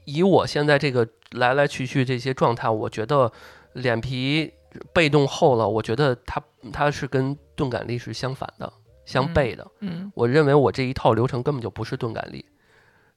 [0.06, 3.30] 以我现在这个来来去去这些状态，我觉得
[3.74, 4.50] 脸皮
[4.92, 6.42] 被动厚了，我觉得它
[6.72, 8.72] 它是跟钝感力是相反的、
[9.04, 9.66] 相悖的。
[9.80, 12.44] 嗯我认为我这一套流程根本就不是钝感力，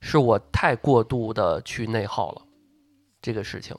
[0.01, 2.41] 是我太过度的去内耗了
[3.21, 3.75] 这个事情。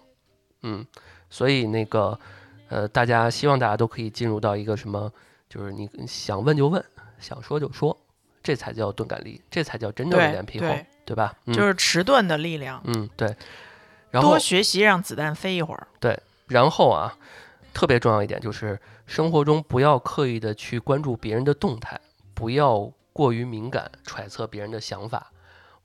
[0.62, 0.84] 嗯，
[1.30, 2.18] 所以那个
[2.68, 5.12] 呃，大家希望大家都可以进入到一个什么，
[5.48, 6.84] 就是你想问就问，
[7.18, 7.96] 想说就说，
[8.42, 11.34] 这才叫钝感力，这才叫真正的对脸皮厚，对对吧？
[11.46, 13.34] 嗯、就是迟钝的力量，嗯对。
[14.10, 15.86] 然后多学习让子弹飞一会儿。
[16.00, 17.16] 对然后啊，
[17.74, 21.98] 特别重要一点就是，生活中不要刻意的去关注别人的动态，
[22.34, 25.32] 不要过于敏感揣测别人的想法。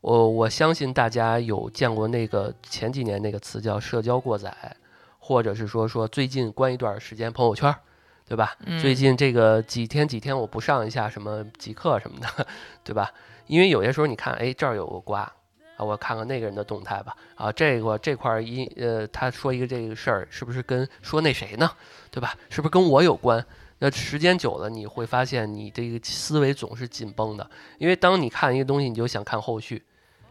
[0.01, 4.53] 我我相信大家有见过那个前几年那个词叫“社交过载”，
[5.19, 7.79] 或者是说说最近关一段时间朋友圈儿，
[8.27, 8.57] 对吧？
[8.65, 12.45] 嗯最近这个几天几天我不上一下什么极客什么的，
[12.83, 13.09] 对吧？
[13.47, 15.31] 因为有些时候你看，哎，这儿有个瓜
[15.77, 17.15] 啊，我看看那个人的动态吧。
[17.35, 21.69] 啊，这个这块儿一呃，他说一个这个事儿，是不是跟说那谁呢？
[22.11, 22.35] 对吧？
[22.49, 23.43] 是不是跟我有关？
[23.79, 27.49] 那时间久了，你会发现你这个思维总是紧绷的，
[27.79, 29.83] 因为当你看一个东西，你就想看后续，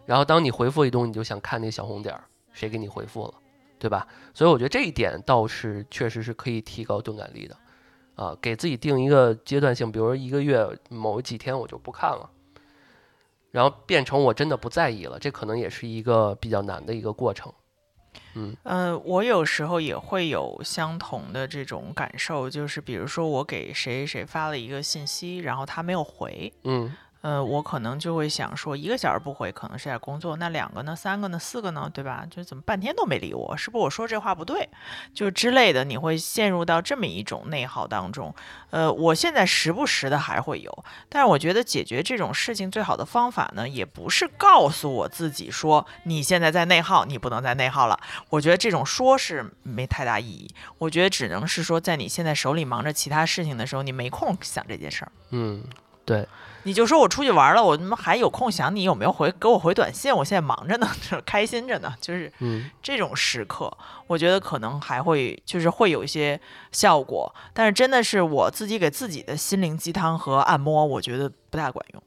[0.07, 3.35] 然后当你回复一东西，你就想看那小红点儿，谁给你回复了，
[3.79, 4.07] 对吧？
[4.33, 7.57] 所以我觉得这一点倒是确实是可以提高钝感力的，
[8.15, 12.31] 啊，给自己定一个阶段性，比如说一个月某几天我就不看了。
[13.53, 17.53] 然后变成我真的不在意了，这可能也是一个比较难的一个过程。
[18.35, 26.93] 嗯呃，我有时候也会有相同的这种感受，就是比如说我给谁谁发了一个信息，然后他没有回，嗯
[27.23, 32.27] 呃，我可能就会想说，一个小时不回可能是在工作，那两个呢，三个呢，四个呢，对吧？
[32.31, 34.69] 就怎么半天都没理我，是不是我说这话不对，
[35.15, 38.35] 就之类的，你会陷入到这么一种内耗当中。
[38.71, 47.97] 呃，我现在时不时的还会有，但是我觉得解决这种事情最好的方法呢，也不是告诉我自己说你现在在内耗，你不能再内耗了。
[48.31, 55.13] 我觉得这种说是没太大意义，我觉得只能是说，在你现在手里忙着其他事情的时候，你没空想这件事儿。
[55.31, 55.63] 嗯，
[56.05, 56.27] 对，
[56.65, 60.15] 你就说我出去玩了，我他妈还有空想你有没有回给我回短信？
[60.15, 63.73] 我现在忙着呢， 就是开心着呢，就是嗯这种时刻，
[64.07, 66.41] 我觉得可能还会就是会有一些
[66.73, 72.03] 效果，但是真的是我自己给自己的心灵鸡汤和按摩，我觉得不大管用。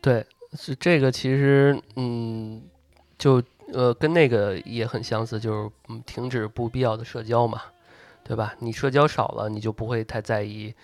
[0.00, 0.26] 对，
[0.58, 2.60] 是这个其实嗯，
[3.16, 3.40] 就
[3.72, 7.62] 呃跟那个也很相似，就是嗯停止不必要的社交嘛，
[8.24, 8.54] 对吧？
[8.58, 10.74] 你社交少了，你就不会太在意，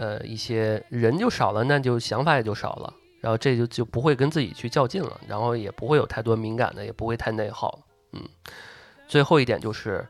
[0.00, 2.94] 呃一些人就少了，那就想法也就少了。
[3.20, 7.78] 然后这就就不会跟自己去较劲了，然后也不会有太多敏感的，也不会太内耗。
[8.12, 8.22] 嗯，
[9.06, 10.08] 最后一点就是，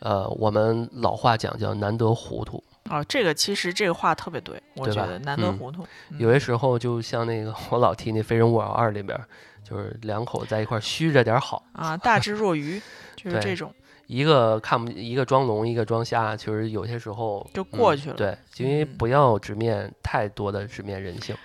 [0.00, 5.82] 呃，我们老话讲叫难得糊涂，哦，这个其实这个话特别对，我觉得难得嗯糊涂。
[6.10, 9.24] 嗯有些时候就像那个我老提那《非诚勿扰二》里边儿，
[9.64, 12.78] 就是两口子在一块儿虚着点儿好，啊，大智若愚，
[13.16, 13.72] 就是这种。
[14.06, 21.36] 一个看不一个装聋，一个装瞎，其实有些时候就嗯过去了对，因为嗯不要直面太多的直面人性，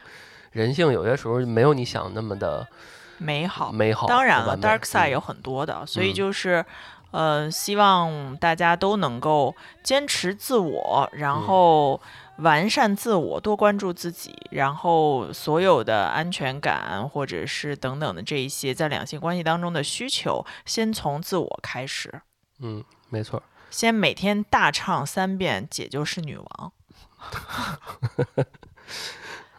[0.52, 2.68] 人性有些时候没有你想那么的
[3.18, 3.72] 美好。
[3.72, 4.08] 美好。
[4.08, 6.66] 当然了，dark side 嗯有很多的，所以嗯就是，
[7.12, 12.02] 呃，希望大家都能够坚持自我，然嗯后
[12.38, 22.22] 完善自我，多关注自己，然后所有的安全感或者是等等的这一些在两性关系当中的需求，先从自我开始，
[22.62, 23.44] 嗯，没错儿。
[23.70, 26.72] 先每天大唱三遍“姐就是女王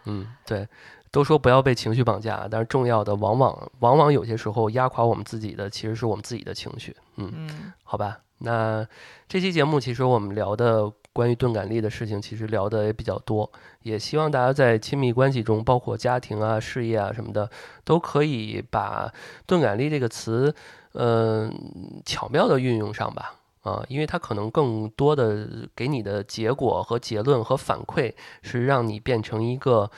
[0.05, 0.69] 嗯，对，
[1.11, 6.95] 都说不要被情绪绑架，但是重要的往往往往有些时候压垮我们自己的，其实是我们自己的情绪。”。
[7.17, 8.87] 嗯，嗯，好吧，那
[9.29, 13.51] 这期节目其实我们聊的关于钝感力的事情，其实聊的也比较多，
[13.83, 17.51] 也希望大家在亲密关系中，包括家庭啊、事业啊什么的，
[17.85, 19.13] 都可以把
[19.47, 20.55] 钝感力这个词，
[20.95, 23.35] 嗯、巧妙的运用上吧。
[23.63, 25.47] 啊，因为它可能更多的
[25.77, 28.13] 给你的结果和结论和反馈
[28.43, 29.89] 是让你变成一个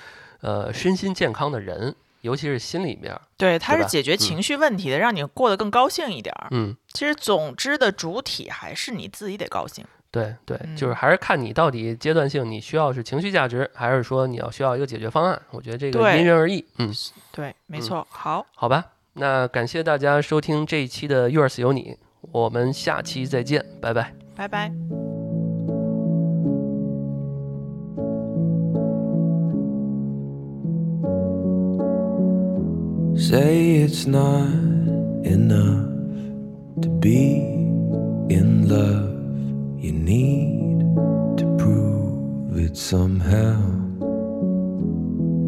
[0.42, 6.48] 呃身心健康的人，尤其是心里面，对，它是解决嗯情绪问题的，让你过得更高兴一点儿。
[6.50, 9.82] 嗯，其实总之的主体还是你自己得高兴。
[10.10, 16.92] 对对，嗯就是还是看你到底阶段性你需要是情绪价值，还是说你要需要一个解决方案，我觉得这个对因人而异，嗯。
[17.32, 18.06] 对，没嗯错。
[18.10, 18.84] 好，好吧，
[19.16, 21.96] 那感谢大家收听这一期的 Yours 有你，
[22.32, 24.12] 我们下期再见，拜拜。
[24.34, 24.72] 拜拜。
[33.16, 34.48] Say it's not
[35.24, 35.86] enough
[36.82, 37.38] to be
[38.28, 39.14] in love.
[39.78, 40.80] You need
[41.38, 43.56] to prove it somehow.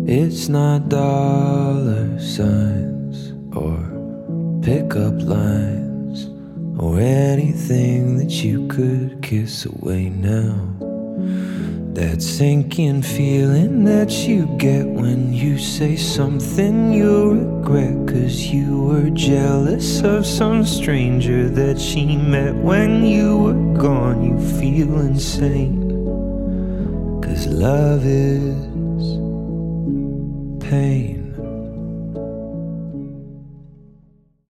[0.07, 2.96] It's not dollar signs
[3.57, 6.29] or pickup lines
[6.79, 10.55] or anything that you could kiss away now.
[11.95, 18.07] That sinking feeling that you get when you say something you'll regret.
[18.07, 24.23] Cause you were jealous of some stranger that she met when you were gone.
[24.25, 25.81] You feel insane.
[27.23, 28.55] Cause love is
[30.63, 31.26] pain.